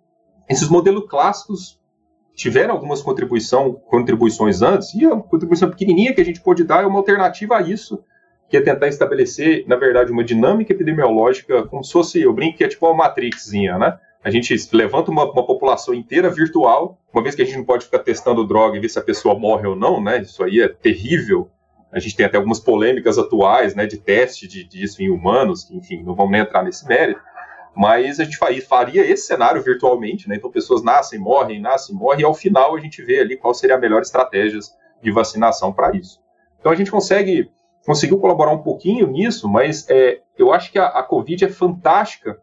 [0.50, 1.79] esses modelos clássicos
[2.40, 6.88] tiveram algumas contribuição, contribuições antes, e a contribuição pequenininha que a gente pôde dar é
[6.88, 8.02] uma alternativa a isso,
[8.48, 12.64] que é tentar estabelecer, na verdade, uma dinâmica epidemiológica, como se fosse, eu brinco que
[12.64, 14.00] é tipo uma matrixzinha, né?
[14.24, 17.86] a gente levanta uma, uma, população inteira virtual, uma vez que a gente não pode
[17.86, 20.22] ficar testando droga e ver se a pessoa morre ou não, né?
[20.22, 21.50] Isso aí é terrível.
[21.92, 26.04] A gente tem até algumas polêmicas atuais, né, de teste de, disso em humanos, enfim,
[26.04, 27.22] não vamos nem entrar nesse mérito.
[27.80, 28.38] Mas a gente
[28.68, 30.36] faria esse cenário virtualmente, né?
[30.36, 33.78] Então pessoas nascem, morrem, nascem, morrem, e ao final a gente vê ali qual seria
[33.78, 34.60] a melhor estratégia
[35.02, 36.20] de vacinação para isso.
[36.60, 37.50] Então a gente consegue
[37.86, 42.38] conseguiu colaborar um pouquinho nisso, mas é, eu acho que a, a Covid é fantástica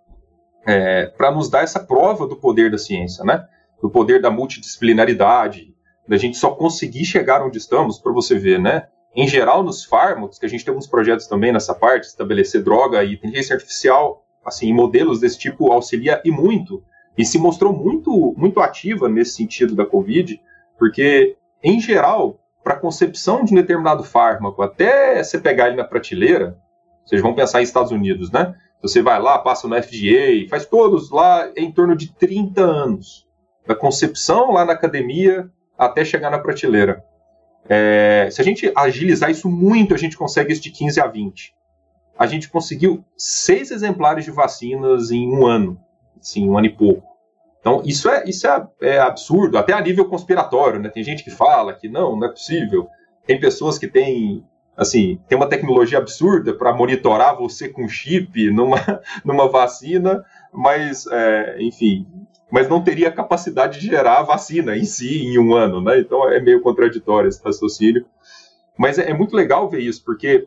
[0.65, 3.47] é, para nos dar essa prova do poder da ciência, né?
[3.83, 5.75] Do poder da multidisciplinaridade,
[6.09, 8.87] da gente só conseguir chegar onde estamos, para você ver, né?
[9.15, 13.05] Em geral, nos fármacos, que a gente tem alguns projetos também nessa parte, estabelecer droga
[13.05, 16.83] e inteligência artificial, assim, modelos desse tipo, auxilia e muito.
[17.19, 20.41] E se mostrou muito, muito ativa nesse sentido da Covid,
[20.79, 25.85] porque, em geral, para a concepção de um determinado fármaco, até você pegar ele na
[25.85, 26.59] prateleira,
[27.05, 28.55] vocês vão pensar em Estados Unidos, né?
[28.83, 33.27] Você vai lá, passa no FDA, faz todos lá em torno de 30 anos.
[33.67, 37.05] Da concepção lá na academia até chegar na prateleira.
[37.69, 41.55] É, se a gente agilizar isso muito, a gente consegue isso de 15 a 20.
[42.19, 45.79] A gente conseguiu seis exemplares de vacinas em um ano.
[46.21, 47.03] Sim, um ano e pouco.
[47.61, 50.89] Então, isso é, isso é, é, absurdo, até a nível conspiratório, né?
[50.89, 52.89] Tem gente que fala que não, não é possível.
[53.27, 54.45] Tem pessoas que têm
[54.77, 58.77] assim, tem uma tecnologia absurda para monitorar você com chip numa,
[59.25, 62.07] numa vacina, mas, é, enfim,
[62.51, 65.99] mas não teria capacidade de gerar a vacina em si em um ano, né?
[65.99, 68.05] Então é meio contraditório esse raciocínio.
[68.79, 70.47] Mas é, é muito legal ver isso, porque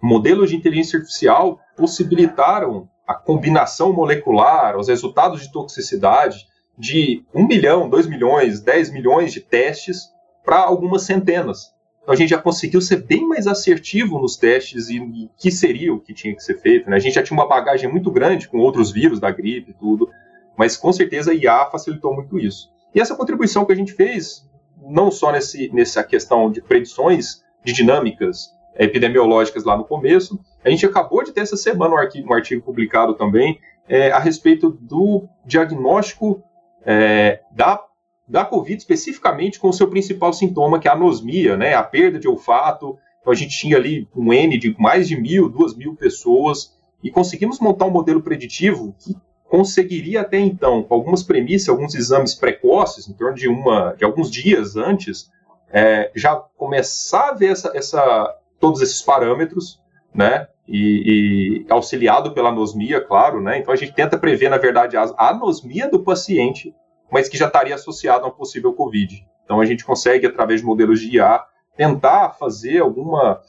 [0.00, 7.88] modelos de inteligência artificial possibilitaram a combinação molecular, os resultados de toxicidade de 1 milhão,
[7.88, 10.12] 2 milhões, 10 milhões de testes
[10.44, 11.74] para algumas centenas.
[12.02, 15.92] Então a gente já conseguiu ser bem mais assertivo nos testes e o que seria
[15.92, 16.88] o que tinha que ser feito.
[16.88, 16.96] Né?
[16.96, 20.08] A gente já tinha uma bagagem muito grande com outros vírus da gripe e tudo,
[20.56, 22.70] mas com certeza a IA facilitou muito isso.
[22.94, 24.48] E essa contribuição que a gente fez,
[24.80, 30.86] não só nesse, nessa questão de predições de dinâmicas epidemiológicas lá no começo, a gente
[30.86, 35.26] acabou de ter essa semana um artigo, um artigo publicado também é, a respeito do
[35.44, 36.42] diagnóstico
[36.84, 37.84] é, da
[38.28, 42.18] da Covid especificamente com o seu principal sintoma, que é a anosmia, né, a perda
[42.18, 42.98] de olfato.
[43.20, 47.10] Então a gente tinha ali um N de mais de mil, duas mil pessoas e
[47.10, 49.16] conseguimos montar um modelo preditivo que
[49.48, 54.30] conseguiria até então, com algumas premissas, alguns exames precoces, em torno de uma, de alguns
[54.30, 55.30] dias antes,
[55.72, 59.80] é, já começar a ver essa, essa, todos esses parâmetros,
[60.14, 60.48] né?
[60.66, 63.58] E, e, auxiliado pela anosmia, claro, né?
[63.58, 66.74] Então a gente tenta prever, na verdade, a anosmia do paciente
[67.10, 69.26] mas que já estaria associado a um possível Covid.
[69.44, 71.42] Então a gente consegue, através de modelos de IA,
[71.76, 73.40] tentar fazer alguma,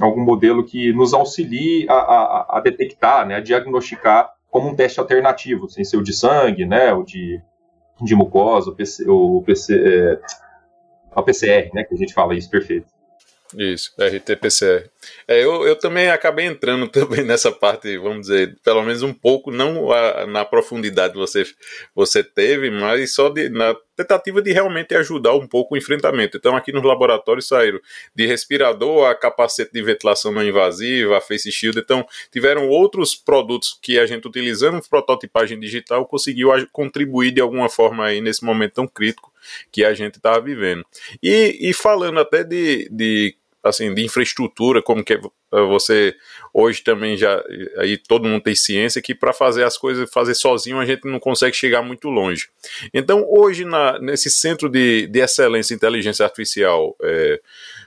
[0.00, 5.00] algum modelo que nos auxilie a, a, a detectar, né, a diagnosticar como um teste
[5.00, 7.40] alternativo, sem ser o de sangue, né, o de,
[8.00, 10.18] de mucosa, o, PC, o, PC,
[11.16, 12.91] é, PCR, né, que a gente fala isso, perfeito.
[13.56, 14.88] Isso, RT-PCR.
[15.26, 19.50] É, eu, eu também acabei entrando também nessa parte, vamos dizer, pelo menos um pouco,
[19.50, 21.44] não a, na profundidade que você,
[21.94, 26.36] você teve, mas só de, na tentativa de realmente ajudar um pouco o enfrentamento.
[26.36, 27.80] Então, aqui nos laboratórios saíram
[28.14, 31.78] de respirador a capacete de ventilação não invasiva, a face shield.
[31.78, 38.06] Então, tiveram outros produtos que a gente utilizando prototipagem digital conseguiu contribuir de alguma forma
[38.06, 39.32] aí nesse momento tão crítico
[39.70, 40.84] que a gente estava vivendo.
[41.22, 45.20] E, e falando até de, de assim, de infraestrutura, como que é,
[45.68, 46.14] você
[46.52, 47.42] hoje também já
[47.78, 51.20] aí todo mundo tem ciência que para fazer as coisas fazer sozinho a gente não
[51.20, 52.48] consegue chegar muito longe.
[52.92, 57.40] Então hoje na, nesse centro de, de excelência em inteligência artificial, é,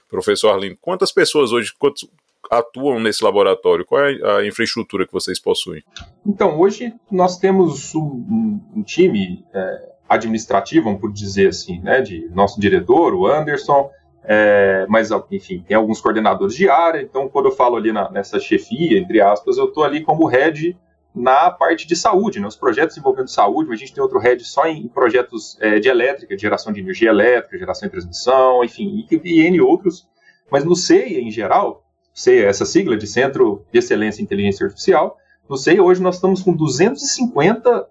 [0.09, 2.07] professor Arlindo, quantas pessoas hoje quantos,
[2.49, 3.85] atuam nesse laboratório?
[3.85, 5.83] Qual é a infraestrutura que vocês possuem?
[6.25, 12.59] Então hoje nós temos um, um time é, administrativo, vamos dizer assim, né, de nosso
[12.59, 13.89] diretor, o Anderson
[14.27, 18.39] é, mas, enfim, tem alguns coordenadores de área, então quando eu falo ali na, nessa
[18.39, 20.75] chefia, entre aspas, eu estou ali como head
[21.13, 24.67] na parte de saúde, né, os projetos envolvendo saúde, a gente tem outro head só
[24.67, 29.21] em, projetos é, de elétrica, de geração de energia elétrica, geração e transmissão, enfim, e,
[29.23, 30.07] e N outros,
[30.51, 31.83] mas no CEIA em geral,
[32.13, 36.41] CEIA, essa sigla de Centro de Excelência em Inteligência Artificial, no CEIA hoje nós estamos
[36.41, 37.87] com 250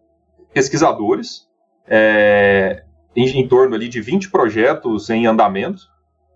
[0.52, 1.48] pesquisadores,
[1.86, 2.82] é,
[3.16, 5.93] em, em torno ali de 20 projetos em andamento,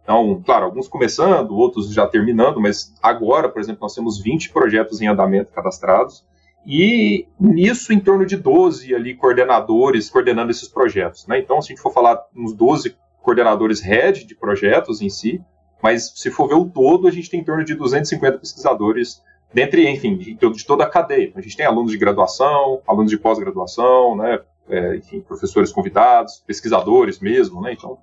[0.08, 5.02] então, claro, alguns começando, outros já terminando, mas agora, por exemplo, nós temos 20 projetos
[5.02, 6.24] em andamento cadastrados
[6.66, 11.26] e nisso em torno de 12 ali coordenadores coordenando esses projetos.
[11.26, 11.38] Né?
[11.38, 15.42] Então, se a gente for falar uns 12 coordenadores head de projetos em si,
[15.82, 19.86] mas se for ver o todo, a gente tem em torno de 250 pesquisadores dentre,
[19.90, 21.24] enfim, de, toda a cadeia.
[21.24, 24.40] Então, a gente tem alunos de graduação, alunos de pós-graduação, né,
[24.70, 27.98] é, enfim, professores convidados, pesquisadores mesmo, né, então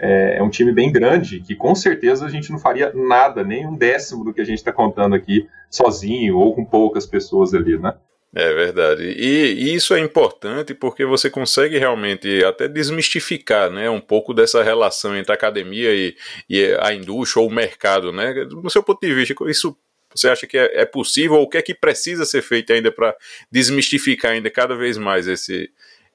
[0.00, 3.66] é, é, um time bem grande, que com certeza a gente não faria nada, nem
[3.66, 7.78] um décimo do que a gente está contando aqui sozinho ou com poucas pessoas ali,
[7.78, 7.94] né?
[8.34, 9.02] É verdade.
[9.02, 14.62] E, e, isso é importante porque você consegue realmente até desmistificar né, um pouco dessa
[14.62, 16.16] relação entre a academia e,
[16.48, 18.12] e a indústria ou o mercado.
[18.12, 18.44] Né?
[18.44, 19.76] Do seu ponto de vista, isso
[20.14, 22.92] você acha que é, é possível ou o que é que precisa ser feito ainda
[22.92, 23.16] para
[23.50, 25.68] desmistificar ainda cada vez mais esse,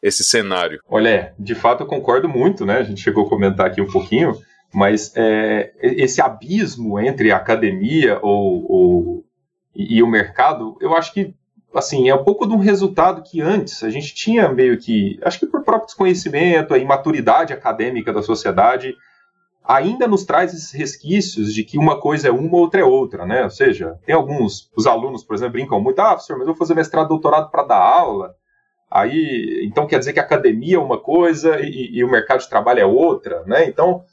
[0.05, 0.79] esse cenário.
[0.87, 2.77] Olha, de fato eu concordo muito, né?
[2.77, 4.37] A gente chegou a comentar aqui um pouquinho,
[4.71, 9.25] mas é, esse abismo entre a academia ou, ou,
[9.75, 11.33] e, e o mercado, eu acho que
[11.73, 15.39] assim, é um pouco de um resultado que antes a gente tinha meio que, acho
[15.39, 18.95] que por próprio desconhecimento, a imaturidade acadêmica da sociedade,
[19.61, 23.43] ainda nos traz esses resquícios de que uma coisa é uma, outra é outra, né?
[23.43, 26.55] Ou seja, tem alguns, os alunos, por exemplo, brincam muito, ah, professor, mas eu vou
[26.55, 28.35] fazer mestrado, doutorado para dar aula,
[28.89, 32.49] Aí, então quer dizer que a academia é uma coisa e, e o mercado de
[32.49, 33.67] trabalho é outra, né?
[33.67, 34.03] Então,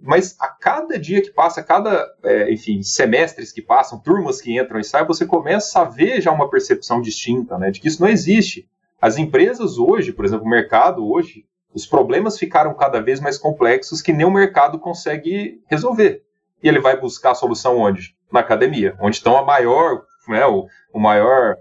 [0.00, 4.78] mas a cada dia que passa, cada, é, enfim, semestres que passam, turmas que entram
[4.78, 7.70] e saem, você começa a ver já uma percepção distinta, né?
[7.70, 8.68] De que isso não existe.
[9.00, 11.44] As empresas hoje, por exemplo, o mercado hoje,
[11.74, 16.22] os problemas ficaram cada vez mais complexos que nem o mercado consegue resolver.
[16.62, 18.16] E ele vai buscar a solução onde?
[18.32, 21.56] Na academia, onde estão a maior, né, o, o maior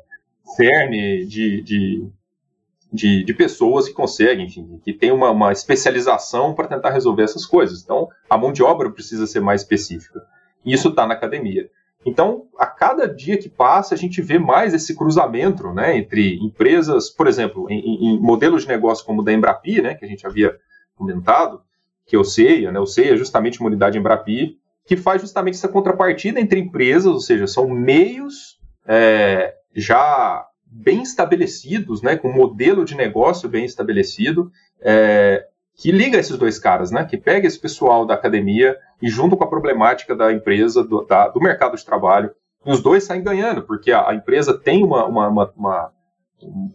[0.56, 2.10] cerne de, de,
[2.92, 7.46] de, de pessoas que conseguem, enfim, que tem uma, uma especialização para tentar resolver essas
[7.46, 7.84] coisas.
[7.84, 10.22] Então, a mão de obra precisa ser mais específica.
[10.66, 11.70] E isso está na academia.
[12.06, 17.10] Então, a cada dia que passa, a gente vê mais esse cruzamento né, entre empresas,
[17.10, 20.26] por exemplo, em, em modelos de negócio como o da Embrapi, né, que a gente
[20.26, 20.56] havia
[20.96, 21.62] comentado,
[22.06, 25.56] que é o CEIA, né, o CEIA é justamente uma unidade Embrapi, que faz justamente
[25.56, 32.36] essa contrapartida entre empresas, ou seja, são meios é, já bem estabelecidos, né, com um
[32.36, 34.52] modelo de negócio bem estabelecido,
[34.82, 39.38] é, que liga esses dois caras, né, que pega esse pessoal da academia e junto
[39.38, 42.32] com a problemática da empresa, do, da, do mercado de trabalho,
[42.66, 45.92] os dois saem ganhando, porque a, a empresa tem uma, uma, uma, uma
[46.42, 46.72] um,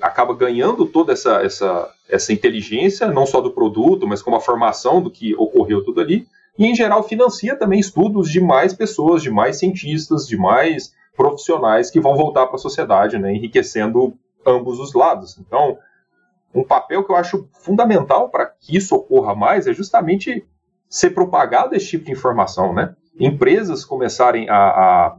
[0.00, 5.00] acaba ganhando toda essa, essa, essa inteligência, não só do produto, mas como a formação
[5.00, 6.26] do que ocorreu tudo ali,
[6.58, 11.90] e em geral financia também estudos de mais pessoas, de mais cientistas, de mais profissionais
[11.90, 14.14] que vão voltar para a sociedade, né, enriquecendo
[14.46, 15.38] ambos os lados.
[15.38, 15.78] Então,
[16.54, 20.46] um papel que eu acho fundamental para que isso ocorra mais é justamente
[20.88, 22.94] ser propagado esse tipo de informação, né?
[23.18, 25.16] Empresas começarem a, a,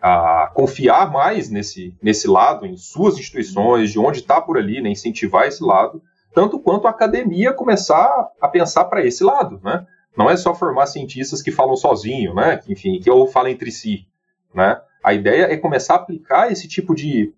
[0.00, 4.90] a confiar mais nesse, nesse lado, em suas instituições, de onde está por ali, né?
[4.90, 6.02] incentivar esse lado,
[6.34, 9.86] tanto quanto a academia começar a pensar para esse lado, né?
[10.16, 12.60] Não é só formar cientistas que falam sozinho, né?
[12.68, 14.06] Enfim, que ou falam entre si,
[14.54, 14.80] né?
[15.04, 17.30] A ideia é começar a aplicar esse tipo de,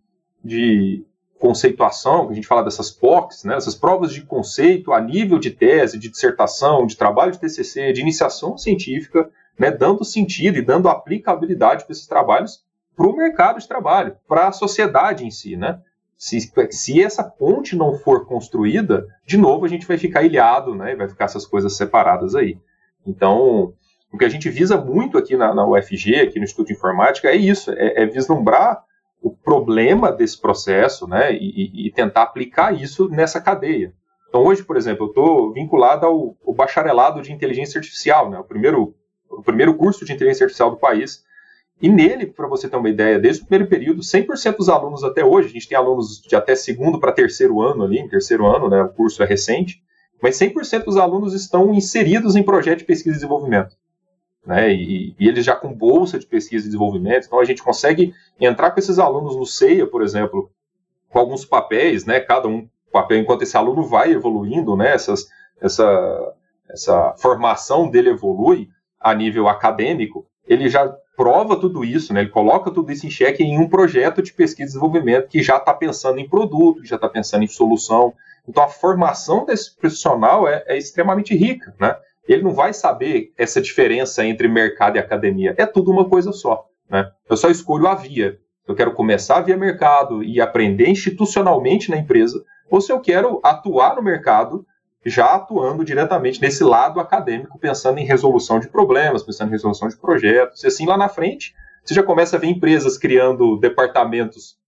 [0.43, 1.05] de
[1.37, 3.57] conceituação, que a gente fala dessas POCs, né?
[3.57, 8.01] Essas provas de conceito a nível de tese, de dissertação, de trabalho de TCC, de
[8.01, 9.73] iniciação científica, né?
[9.73, 14.53] Dando sentido e dando aplicabilidade para esses trabalhos para o mercado de trabalho, para a
[14.53, 15.81] sociedade em si, né?
[16.17, 16.39] Se,
[16.71, 20.95] se essa ponte não for construída, de novo a gente vai ficar ilhado, né?
[20.95, 22.59] Vai ficar essas coisas separadas aí.
[23.05, 23.75] Então,
[24.13, 27.29] o que a gente visa muito aqui na, na UFG, aqui no Instituto de Informática,
[27.29, 28.83] é isso: é, é vislumbrar
[29.21, 31.35] o problema desse processo, né?
[31.35, 33.93] E, e, tentar aplicar isso nessa cadeia.
[34.29, 38.39] Então, hoje, por exemplo, eu estou vinculado ao, ao, bacharelado de inteligência artificial, né?
[38.39, 38.95] O primeiro,
[39.29, 41.25] o primeiro curso de inteligência artificial do país
[41.81, 45.25] e nele, para você ter uma ideia, desde o primeiro período, 100% dos alunos até
[45.25, 48.71] hoje, a gente tem alunos de até segundo para terceiro ano ali, em terceiro ano,
[48.71, 49.83] né, o curso é recente,
[50.23, 53.77] mas 100% dos alunos estão inseridos em projeto de pesquisa e desenvolvimento.
[54.47, 58.15] Né, e, e, eles já com bolsa de pesquisa e desenvolvimento, então a gente consegue
[58.41, 60.49] entrar com esses alunos no CEIA, por exemplo,
[61.09, 65.27] com alguns papéis, né, cada um papel, enquanto esse aluno vai evoluindo, né, essas,
[65.61, 66.33] essa,
[66.71, 68.69] essa formação dele evolui
[69.01, 72.21] a nível acadêmico, ele já prova tudo isso, né?
[72.21, 75.57] ele coloca tudo isso em xeque em um projeto de pesquisa e desenvolvimento que já
[75.57, 78.13] está pensando em produto, já está pensando em solução.
[78.47, 81.75] Então a formação desse profissional é, é, extremamente rica.
[81.81, 81.97] Né?
[82.29, 85.55] Ele não vai saber essa diferença entre mercado e academia.
[85.57, 86.67] É tudo uma coisa só.
[86.89, 87.11] Né?
[87.29, 88.39] Eu só escolho a via.
[88.67, 93.95] Eu quero começar via mercado e aprender institucionalmente na empresa, ou se eu quero atuar
[93.95, 94.67] no mercado
[95.05, 99.97] já atuando diretamente nesse lado acadêmico, pensando em resolução de problemas, pensando em resolução de
[99.97, 100.65] projetos.
[100.65, 104.59] E assim lá na frente, você já começa a ver empresas criando departamentos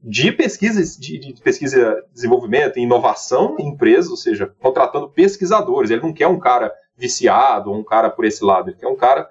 [0.00, 5.90] de pesquisa, de, de pesquisa, desenvolvimento inovação em empresas, ou seja, contratando pesquisadores.
[5.90, 9.28] Ele não quer um cara viciado um cara por esse lado, ele quer um cara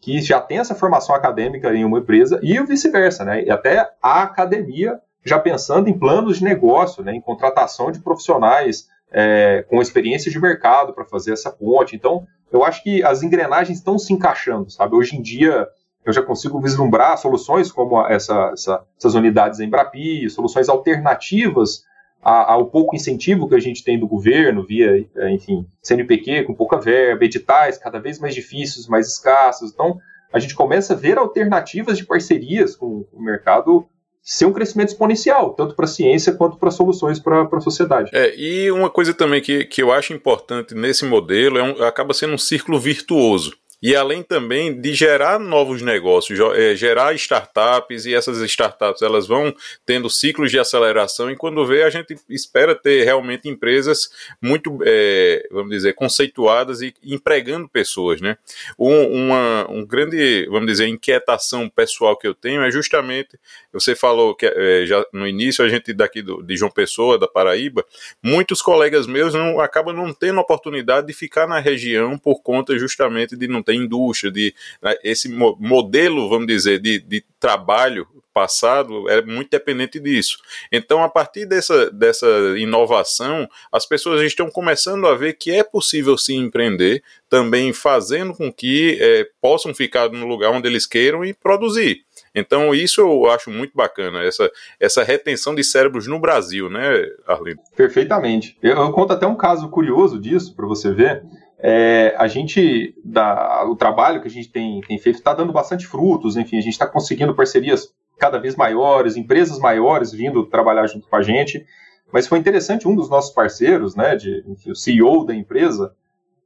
[0.00, 3.44] que já tem essa formação acadêmica em uma empresa e vice-versa, né?
[3.44, 7.14] E até a academia já pensando em planos de negócio, né?
[7.14, 11.96] em contratação de profissionais é, com experiência de mercado para fazer essa ponte.
[11.96, 14.94] Então, eu acho que as engrenagens estão se encaixando, sabe?
[14.94, 15.66] Hoje em dia,
[16.04, 21.82] eu já consigo vislumbrar soluções como essa, essa, essas unidades em Embrapi, soluções alternativas
[22.24, 27.24] ao pouco incentivo que a gente tem do governo, via, enfim, CNPq com pouca verba,
[27.24, 29.72] editais cada vez mais difíceis, mais escassos.
[29.72, 29.98] Então,
[30.32, 33.86] a gente começa a ver alternativas de parcerias com o mercado
[34.22, 38.10] ser um crescimento exponencial, tanto para a ciência quanto para soluções para a sociedade.
[38.14, 42.14] É, e uma coisa também que, que eu acho importante nesse modelo é um, acaba
[42.14, 48.14] sendo um círculo virtuoso e além também de gerar novos negócios, é, gerar startups e
[48.14, 53.04] essas startups elas vão tendo ciclos de aceleração e quando vê a gente espera ter
[53.04, 54.08] realmente empresas
[54.40, 58.38] muito, é, vamos dizer, conceituadas e empregando pessoas, né?
[58.78, 63.38] Um, uma um grande, vamos dizer, inquietação pessoal que eu tenho é justamente,
[63.70, 67.28] você falou que é, já no início a gente daqui do, de João Pessoa, da
[67.28, 67.84] Paraíba,
[68.22, 73.36] muitos colegas meus não acabam não tendo oportunidade de ficar na região por conta justamente
[73.36, 79.22] de não ter indústria, de né, esse modelo, vamos dizer, de, de trabalho passado é
[79.22, 80.38] muito dependente disso.
[80.72, 82.26] Então, a partir dessa, dessa
[82.58, 88.52] inovação, as pessoas estão começando a ver que é possível se empreender, também fazendo com
[88.52, 92.04] que é, possam ficar no lugar onde eles queiram e produzir.
[92.34, 97.60] Então, isso eu acho muito bacana, essa, essa retenção de cérebros no Brasil, né, Arlindo?
[97.76, 98.58] Perfeitamente.
[98.60, 101.22] Eu, eu conto até um caso curioso disso, para você ver.
[101.66, 105.86] É, a gente, da, o trabalho que a gente tem, tem feito está dando bastante
[105.86, 111.08] frutos, enfim, a gente está conseguindo parcerias cada vez maiores, empresas maiores vindo trabalhar junto
[111.08, 111.64] com a gente.
[112.12, 115.94] Mas foi interessante, um dos nossos parceiros, né, de, enfim, o CEO da empresa,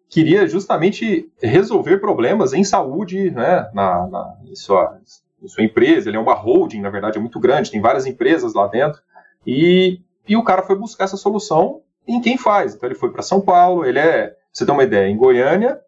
[0.08, 5.00] queria justamente resolver problemas em saúde né, na, na em, sua,
[5.42, 6.08] em sua empresa.
[6.08, 9.02] Ele é uma holding, na verdade, é muito grande, tem várias empresas lá dentro.
[9.44, 12.76] E, e o cara foi buscar essa solução em quem faz.
[12.76, 15.80] Então ele foi para São Paulo, ele é você ter uma ideia, em Goiânia,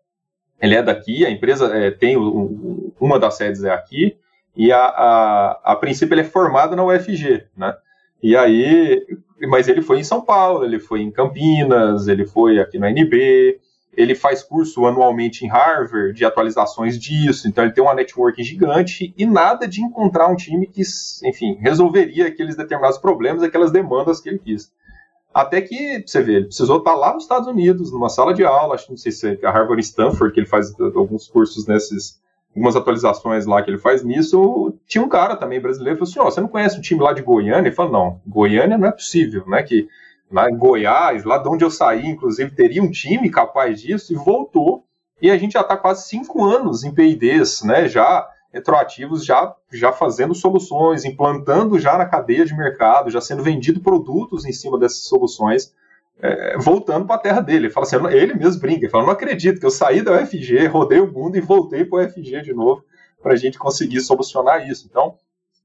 [0.60, 2.16] ele é daqui, a empresa é, tem
[3.00, 4.16] uma das sedes é aqui,
[4.56, 7.74] e a, a, a princípio ele é formado na UFG, né?
[8.22, 9.02] E aí,
[9.48, 13.58] mas ele foi em São Paulo, ele foi em Campinas, ele foi aqui no NB,
[13.96, 19.14] ele faz curso anualmente em Harvard de atualizações disso, então ele tem uma network gigante
[19.16, 20.82] e nada de encontrar um time que,
[21.24, 24.70] enfim, resolveria aqueles determinados problemas, aquelas demandas que ele quis.
[25.32, 28.74] Até que, você vê, ele precisou estar lá nos Estados Unidos, numa sala de aula,
[28.74, 32.20] acho que não sei se é a Harvard Stanford, que ele faz alguns cursos nesses,
[32.54, 36.26] algumas atualizações lá que ele faz nisso, tinha um cara também brasileiro, falou assim, ó,
[36.26, 37.68] oh, você não conhece um time lá de Goiânia?
[37.68, 39.86] Ele falou, não, Goiânia não é possível, né, que
[40.30, 44.16] lá em Goiás, lá de onde eu saí, inclusive, teria um time capaz disso, e
[44.16, 44.84] voltou.
[45.20, 47.86] E a gente já está quase cinco anos em PIDs, né?
[47.88, 53.80] Já retroativos, já, já fazendo soluções, implantando já na cadeia de mercado, já sendo vendido
[53.80, 55.72] produtos em cima dessas soluções,
[56.20, 57.66] é, voltando para a terra dele.
[57.66, 60.66] Ele fala assim, ele mesmo brinca, ele fala, não acredito que eu saí da UFG,
[60.66, 62.84] rodei o mundo e voltei para o UFG de novo
[63.22, 64.86] para a gente conseguir solucionar isso.
[64.88, 65.16] Então,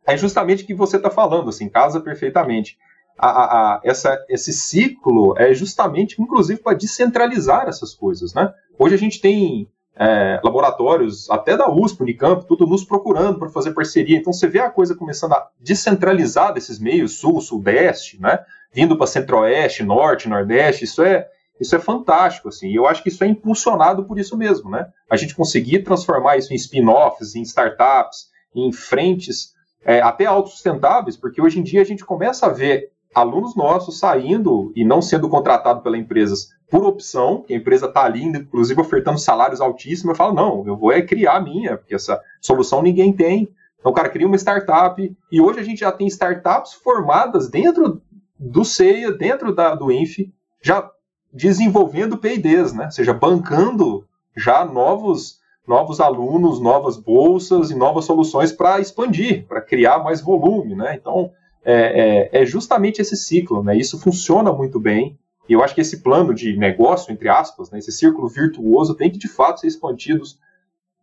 [0.05, 2.77] é justamente o que você está falando, assim, casa perfeitamente.
[3.17, 8.53] A, a, a, essa, esse ciclo é justamente, inclusive, para descentralizar essas coisas, né?
[8.77, 13.71] Hoje a gente tem é, laboratórios, até da USP, Unicamp, tudo nos procurando para fazer
[13.71, 14.17] parceria.
[14.17, 18.39] Então você vê a coisa começando a descentralizar desses meios, sul, sudeste, né?
[18.73, 21.27] Vindo para centro-oeste, norte, nordeste, isso é
[21.57, 22.67] isso é fantástico, assim.
[22.67, 24.87] E eu acho que isso é impulsionado por isso mesmo, né?
[25.09, 29.53] A gente conseguir transformar isso em spin-offs, em startups, em frentes
[29.85, 34.73] é, até autossustentáveis, porque hoje em dia a gente começa a ver alunos nossos saindo
[34.75, 39.19] e não sendo contratados pelas empresas por opção, que a empresa está ali, inclusive ofertando
[39.19, 43.13] salários altíssimos, eu falo, não, eu vou é criar a minha, porque essa solução ninguém
[43.13, 43.49] tem.
[43.79, 48.01] Então, cara, cria uma startup, e hoje a gente já tem startups formadas dentro
[48.39, 50.89] do CEIA, dentro da, do INF, já
[51.31, 52.85] desenvolvendo P&Ds, né?
[52.85, 54.05] Ou seja, bancando
[54.35, 60.75] já novos novos alunos, novas bolsas e novas soluções para expandir, para criar mais volume,
[60.75, 60.95] né?
[60.95, 61.31] Então,
[61.63, 63.75] é, é, é, justamente esse ciclo, né?
[63.75, 65.17] Isso funciona muito bem.
[65.47, 69.11] E eu acho que esse plano de negócio, entre aspas, né, esse círculo virtuoso, tem
[69.11, 70.23] que de fato ser expandido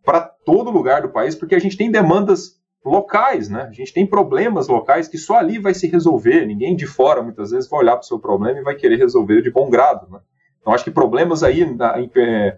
[0.03, 3.63] para todo lugar do país, porque a gente tem demandas locais, né?
[3.63, 6.45] A gente tem problemas locais que só ali vai se resolver.
[6.45, 9.41] Ninguém de fora, muitas vezes, vai olhar para o seu problema e vai querer resolver
[9.41, 10.19] de bom grado, né?
[10.59, 12.57] Então, acho que problemas aí, na, em, é,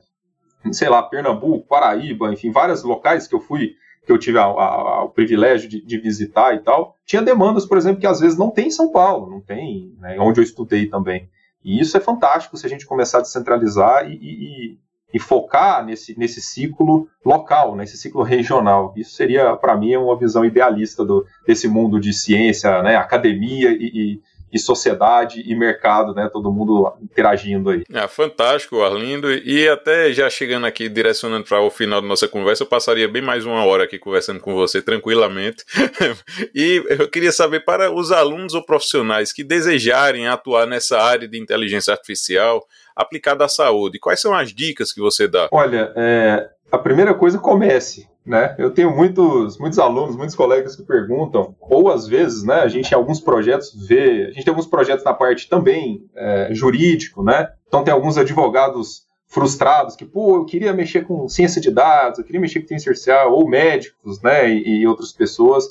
[0.72, 3.76] sei lá, Pernambuco, Paraíba, enfim, vários locais que eu fui
[4.06, 7.76] que eu tive a, a, o privilégio de, de, visitar e tal, tinha demandas, por
[7.76, 10.86] exemplo, que às vezes não tem em São Paulo, não tem, né, onde eu estudei
[10.86, 11.28] também.
[11.66, 14.80] E isso é fantástico se a gente começar a descentralizar e, e,
[15.12, 18.94] e focar nesse, nesse ciclo local, nesse ciclo regional.
[18.96, 24.22] Isso seria, para mim, uma visão idealista do, desse mundo de ciência, né, academia e,
[24.56, 26.30] e sociedade e mercado, né?
[26.32, 27.84] Todo mundo interagindo aí.
[27.92, 29.30] É, fantástico, Arlindo.
[29.30, 33.22] E até já chegando aqui, direcionando para o final da nossa conversa, eu passaria bem
[33.22, 35.66] mais uma hora aqui conversando com você tranquilamente.
[36.56, 41.38] e eu queria saber para os alunos ou profissionais que desejarem atuar nessa área de
[41.38, 45.50] inteligência artificial aplicada à saúde, quais são as dicas que você dá?
[45.52, 48.56] Olha, é, a primeira coisa, comece né?
[48.58, 52.92] Eu tenho muitos, muitos alunos, muitos colegas que perguntam, ou às vezes, né, a gente
[52.92, 57.52] em alguns projetos vê, a gente tem alguns projetos na parte também é, jurídico, né?
[57.68, 62.26] Então tem alguns advogados frustrados que, pô, eu queria mexer com ciência de dados, eu
[62.26, 65.66] queria mexer com ciência artificial, ou médicos, né, e, e outras pessoas.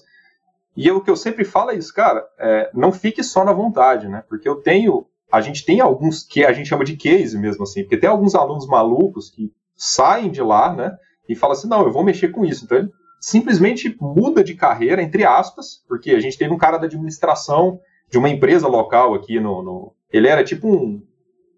[0.77, 3.53] E eu, o que eu sempre falo é isso, cara, é, não fique só na
[3.53, 4.23] vontade, né?
[4.29, 7.83] Porque eu tenho, a gente tem alguns que a gente chama de case mesmo assim,
[7.83, 10.97] porque tem alguns alunos malucos que saem de lá, né?
[11.29, 12.65] e fala assim: não, eu vou mexer com isso.
[12.65, 16.87] Então ele simplesmente muda de carreira, entre aspas, porque a gente teve um cara da
[16.87, 19.63] administração de uma empresa local aqui no.
[19.63, 21.03] no ele era tipo um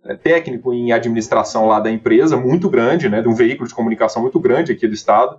[0.05, 4.23] é, técnico em administração lá da empresa, muito grande, né, de um veículo de comunicação
[4.23, 5.39] muito grande aqui do estado.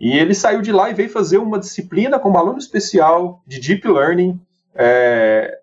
[0.00, 3.88] E ele saiu de lá e veio fazer uma disciplina como aluno especial de Deep
[3.88, 4.40] Learning,
[4.72, 5.58] é,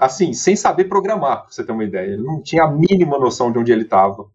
[0.00, 2.14] assim, sem saber programar, pra você ter uma ideia.
[2.14, 4.26] Ele não tinha a mínima noção de onde ele estava.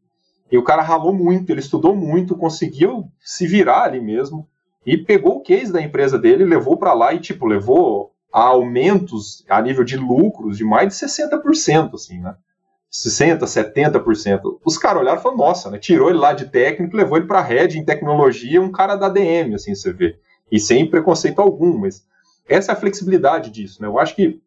[0.51, 4.47] E o cara ralou muito, ele estudou muito, conseguiu se virar ali mesmo
[4.85, 9.45] e pegou o case da empresa dele, levou para lá e tipo levou a aumentos
[9.49, 12.35] a nível de lucros de mais de 60%, assim, né?
[12.89, 14.59] 60, 70%.
[14.65, 15.77] Os caras olharam e falaram, nossa, né?
[15.77, 19.55] Tirou ele lá de técnico, levou ele para head em tecnologia, um cara da DM,
[19.55, 20.17] assim, você vê.
[20.51, 22.05] E sem preconceito algum, mas
[22.47, 23.87] essa é a flexibilidade disso, né?
[23.87, 24.41] Eu acho que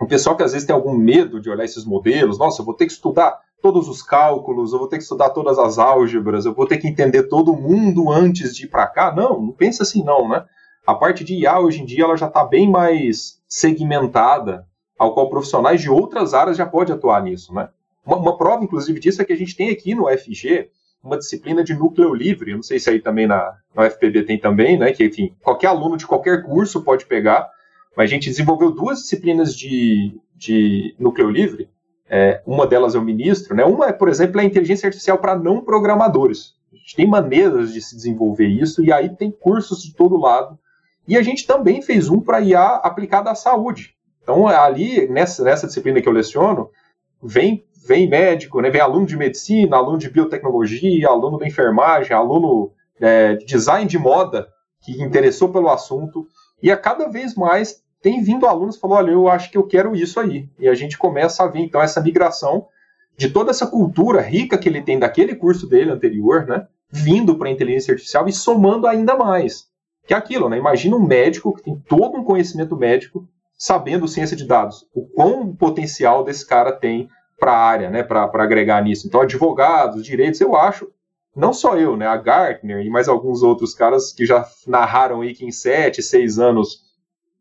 [0.00, 2.74] o pessoal que às vezes tem algum medo de olhar esses modelos, nossa, eu vou
[2.74, 6.54] ter que estudar todos os cálculos, eu vou ter que estudar todas as álgebras, eu
[6.54, 9.14] vou ter que entender todo mundo antes de ir para cá.
[9.14, 10.44] Não, não pensa assim não, né?
[10.86, 14.66] A parte de IA hoje em dia ela já está bem mais segmentada,
[14.98, 17.68] ao qual profissionais de outras áreas já podem atuar nisso, né?
[18.04, 20.68] Uma, uma, prova, inclusive, disso é que a gente tem aqui no FG
[21.02, 24.38] uma disciplina de núcleo livre, eu não sei se aí também na, na UFPB tem
[24.38, 24.92] também, né?
[24.92, 27.48] Que, enfim, qualquer aluno de qualquer curso pode pegar,
[27.96, 31.68] mas a gente desenvolveu duas disciplinas de, de núcleo livre,
[32.10, 33.64] é, uma delas é o ministro, né?
[33.64, 36.54] Uma, por exemplo, é a inteligência artificial para não programadores.
[36.72, 40.58] A gente tem maneiras de se desenvolver isso e aí tem cursos de todo lado.
[41.06, 43.94] E a gente também fez um para IA aplicada à saúde.
[44.22, 46.68] Então, ali, nessa, nessa disciplina que eu leciono,
[47.22, 48.70] vem, vem médico, né?
[48.70, 53.98] vem aluno de medicina, aluno de biotecnologia, aluno da enfermagem, aluno é, de design de
[53.98, 54.48] moda,
[54.82, 56.26] que interessou pelo assunto.
[56.60, 59.66] E a cada vez mais tem vindo alunos que falam, olha, eu acho que eu
[59.66, 60.48] quero isso aí.
[60.58, 62.66] E a gente começa a ver, então, essa migração
[63.16, 66.66] de toda essa cultura rica que ele tem daquele curso dele anterior, né?
[66.90, 69.68] Vindo para a inteligência artificial e somando ainda mais.
[70.06, 70.56] Que é aquilo, né?
[70.56, 73.28] Imagina um médico que tem todo um conhecimento médico,
[73.58, 74.86] sabendo ciência de dados.
[74.94, 78.02] O quão potencial desse cara tem para a área, né?
[78.02, 79.06] Para agregar nisso.
[79.06, 80.90] Então, advogados, direitos, eu acho
[81.34, 85.32] não só eu, né, a Gartner e mais alguns outros caras que já narraram aí
[85.32, 86.89] que em sete, seis anos,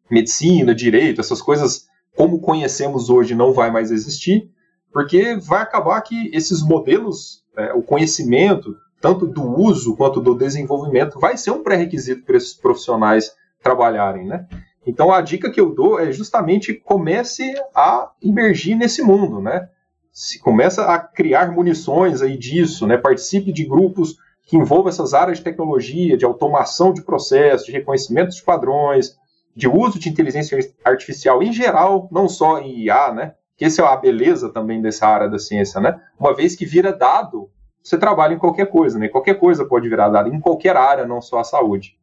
[0.09, 4.49] medicina, direito, essas coisas como conhecemos hoje não vai mais existir,
[4.91, 11.19] porque vai acabar que esses modelos, é, o conhecimento, tanto do uso quanto do desenvolvimento,
[11.19, 13.31] vai ser um pré-requisito para esses profissionais
[13.61, 14.47] trabalharem, né?
[14.85, 19.69] Então a dica que eu dou é justamente comece a emergir nesse mundo, né?
[20.11, 22.97] se começa a criar munições aí disso, né?
[22.97, 28.35] Participe de grupos que envolvam essas áreas de tecnologia, de automação de processos, de reconhecimento
[28.35, 29.15] de padrões,
[29.55, 33.33] de uso de inteligência artificial em geral, não só em IA, né?
[33.57, 35.99] Que essa é a beleza também dessa área da ciência, né?
[36.19, 37.49] Uma vez que vira dado,
[37.83, 39.07] você trabalha em qualquer coisa, né?
[39.07, 41.97] Qualquer coisa pode virar dado, em qualquer área, não só a saúde.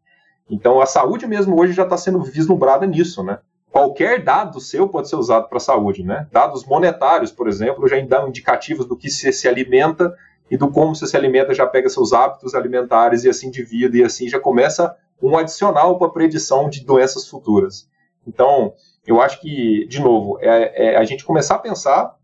[0.49, 3.39] Então, a saúde mesmo hoje já está sendo vislumbrada nisso, né?
[3.77, 6.27] qualquer dado seu pode ser usado para a saúde, né?
[6.33, 10.15] Dados monetários, por exemplo, já dão indicativos do que você se alimenta
[10.51, 13.99] e do como você se alimenta, já pega seus hábitos alimentares e assim de vida,
[13.99, 17.89] e assim já começa um adicional para predição de doenças futuras.
[18.27, 18.75] Então,
[19.07, 22.17] eu acho que, de novo, é, é a gente começar a pensar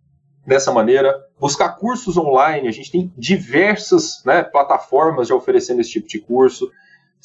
[0.46, 6.08] dessa maneira, buscar cursos online, a gente tem diversas né, plataformas já oferecendo esse tipo
[6.08, 6.70] de curso,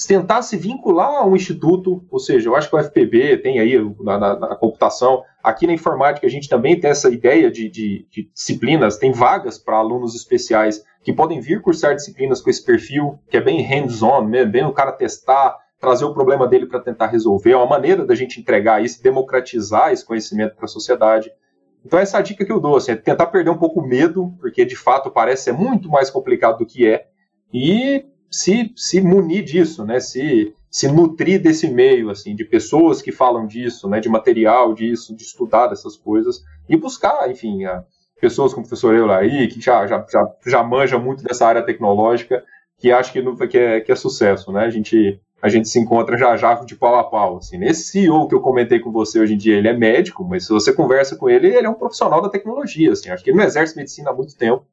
[0.06, 3.74] tentar se vincular a um instituto, ou seja, eu acho que o FPB tem aí
[4.00, 8.06] na, na, na computação, aqui na informática a gente também tem essa ideia de, de,
[8.12, 13.18] de disciplinas, tem vagas para alunos especiais que podem vir cursar disciplinas com esse perfil,
[13.30, 17.08] que é bem hands-on, né, bem o cara testar, trazer o problema dele para tentar
[17.08, 21.32] resolver, é uma maneira da gente entregar isso, democratizar esse conhecimento para a sociedade.
[21.84, 23.88] Então essa é a dica que eu dou, assim, é tentar perder um pouco o
[23.88, 27.08] medo, porque de fato parece ser muito mais complicado do que é,
[27.52, 30.00] e se, se munir disso, né?
[30.00, 34.00] Se, se nutrir desse meio, assim, de pessoas que falam disso, né?
[34.00, 37.84] De material disso, de estudar dessas coisas e buscar, enfim, a,
[38.20, 42.44] pessoas como o professor Eulaí, que já, já, já, já manja muito dessa área tecnológica,
[42.78, 44.66] que acho que, que, é, que é sucesso, né?
[44.66, 47.38] A gente, a gente se encontra já já de pau a pau.
[47.38, 47.64] Assim.
[47.64, 50.52] Esse CEO que eu comentei com você hoje em dia, ele é médico, mas se
[50.52, 52.92] você conversa com ele, ele é um profissional da tecnologia.
[52.92, 53.10] Assim.
[53.10, 54.66] Acho que ele não exerce medicina há muito tempo.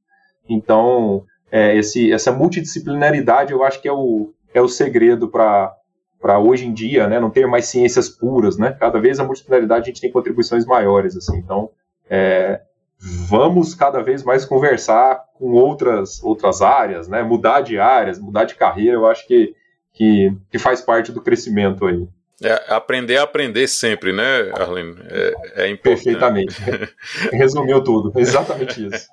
[0.48, 1.24] Então,
[1.54, 5.72] é, esse, essa multidisciplinaridade eu acho que é o, é o segredo para
[6.20, 8.74] para hoje em dia, né, não ter mais ciências puras, né?
[8.80, 11.36] Cada vez a multidisciplinaridade a gente tem contribuições maiores, assim.
[11.36, 11.68] Então,
[12.08, 12.62] é,
[12.98, 17.22] vamos cada vez mais conversar com outras outras áreas, né?
[17.22, 19.54] Mudar de áreas, mudar de carreira, eu acho que
[19.92, 22.08] que, que faz parte do crescimento aí.
[22.42, 24.96] É, aprender a aprender sempre, né, Arlene?
[25.08, 26.04] É, é importante.
[26.04, 26.56] Perfeitamente.
[27.32, 28.12] Resumiu tudo.
[28.16, 29.06] Exatamente isso.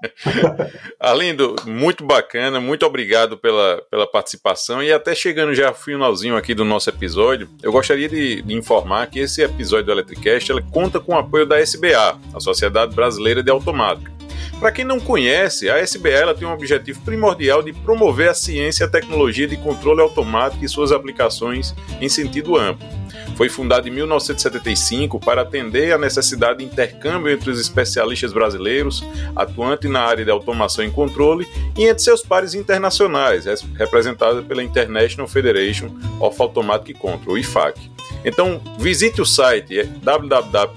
[0.99, 2.59] Arlindo, muito bacana.
[2.59, 4.82] Muito obrigado pela, pela participação.
[4.82, 9.19] E até chegando já finalzinho aqui do nosso episódio, eu gostaria de, de informar que
[9.19, 14.20] esse episódio do Electricast conta com o apoio da SBA, a Sociedade Brasileira de Automática.
[14.62, 18.86] Para quem não conhece, a SBA tem um objetivo primordial de promover a ciência e
[18.86, 22.88] a tecnologia de controle automático e suas aplicações em sentido amplo.
[23.36, 29.03] Foi fundada em 1975 para atender a necessidade de intercâmbio entre os especialistas brasileiros,
[29.36, 33.45] atuantes na área de automação e controle, e entre seus pares internacionais,
[33.76, 35.89] representada pela International Federation
[36.20, 37.89] of Automatic Control, IFAC.
[38.24, 40.72] Então, visite o site é www.sba.org.br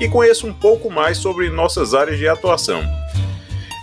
[0.00, 2.82] e conheça um pouco mais sobre nossas áreas de atuação.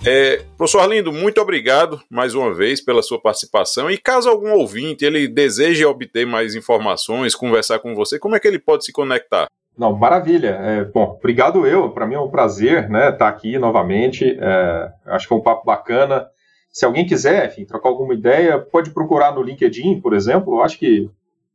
[0.05, 3.91] É, professor Arlindo, muito obrigado mais uma vez pela sua participação.
[3.91, 8.47] E caso algum ouvinte ele deseje obter mais informações, conversar com você, como é que
[8.47, 9.47] ele pode se conectar?
[9.77, 10.57] Não, maravilha.
[10.61, 11.89] É, bom, obrigado eu.
[11.89, 14.37] Para mim é um prazer né, estar aqui novamente.
[14.39, 16.27] É, acho que é um papo bacana.
[16.71, 20.55] Se alguém quiser, enfim, trocar alguma ideia, pode procurar no LinkedIn, por exemplo.
[20.55, 21.09] Eu acho que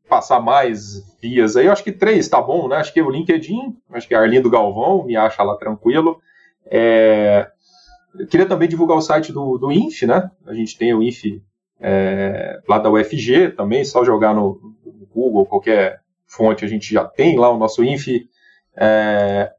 [0.09, 2.77] passar mais vias aí, eu acho que três tá bom, né?
[2.77, 6.21] Acho que o LinkedIn, acho que Arlindo Galvão, me acha lá tranquilo.
[6.67, 7.49] É,
[8.19, 10.31] eu queria também divulgar o site do, do INF, né?
[10.47, 11.43] A gente tem o INF
[11.81, 17.05] é, lá da UFG também, só jogar no, no, Google, qualquer fonte, a gente já
[17.05, 18.27] tem lá o nosso inf.br.
[18.77, 19.53] É,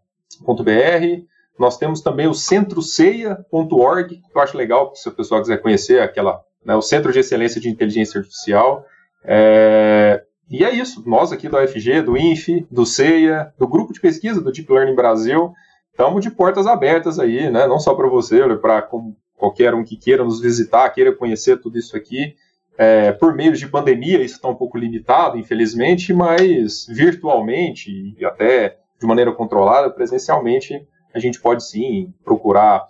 [1.58, 6.42] Nós temos também o centroceia.org, que eu acho legal, se o pessoal quiser conhecer, aquela,
[6.66, 8.86] né, o Centro de Excelência de Inteligência Artificial.
[9.24, 14.00] É, e é isso, nós aqui da UFG, do INF, do CEIA, do grupo de
[14.00, 15.54] pesquisa do Deep Learning Brasil,
[15.92, 17.66] estamos de portas abertas aí, né?
[17.68, 18.88] Não só para você, para
[19.36, 22.36] qualquer um que queira nos visitar, queira conhecer tudo isso aqui.
[22.78, 28.78] É, por meio de pandemia, isso está um pouco limitado, infelizmente, mas virtualmente e até
[29.00, 32.86] de maneira controlada, presencialmente, a gente pode sim procurar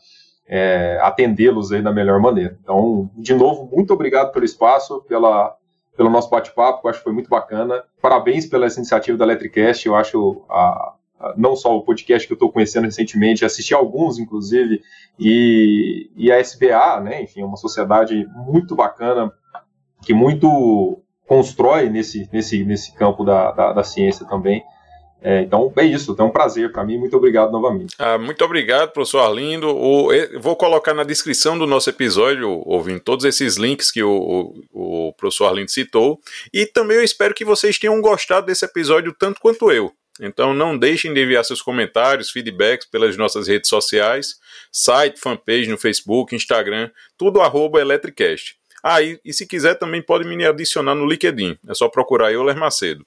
[0.47, 2.57] é, atendê-los aí da melhor maneira.
[2.61, 5.55] Então, de novo, muito obrigado pelo espaço, pela,
[5.95, 7.83] pelo nosso bate-papo, acho que foi muito bacana.
[8.01, 12.35] Parabéns pela iniciativa da Electricast, eu acho a, a, não só o podcast que eu
[12.35, 14.81] estou conhecendo recentemente, assisti alguns, inclusive,
[15.19, 19.31] e, e a SBA, né, enfim, é uma sociedade muito bacana,
[20.01, 24.63] que muito constrói nesse, nesse, nesse campo da, da, da ciência também.
[25.27, 26.99] É, então é isso, é um prazer para mim.
[26.99, 27.95] Muito obrigado novamente.
[27.97, 29.75] Ah, muito obrigado, professor Arlindo.
[29.75, 30.09] O,
[30.39, 35.13] vou colocar na descrição do nosso episódio, ouvindo todos esses links que o, o, o
[35.13, 36.19] professor Arlindo citou.
[36.53, 39.91] E também eu espero que vocês tenham gostado desse episódio tanto quanto eu.
[40.21, 44.35] Então não deixem de enviar seus comentários, feedbacks pelas nossas redes sociais,
[44.71, 48.57] site, fanpage no Facebook, Instagram, tudo arroba Electricast.
[48.83, 52.55] Ah, e, e se quiser também pode me adicionar no LinkedIn, é só procurar Euler
[52.55, 53.03] Macedo.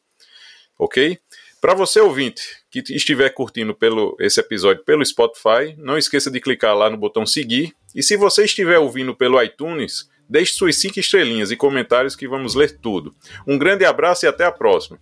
[0.77, 1.19] Ok?
[1.61, 6.77] Para você ouvinte que estiver curtindo pelo, esse episódio pelo Spotify, não esqueça de clicar
[6.77, 7.75] lá no botão seguir.
[7.95, 12.55] E se você estiver ouvindo pelo iTunes, deixe suas cinco estrelinhas e comentários que vamos
[12.55, 13.13] ler tudo.
[13.47, 14.99] Um grande abraço e até a próxima.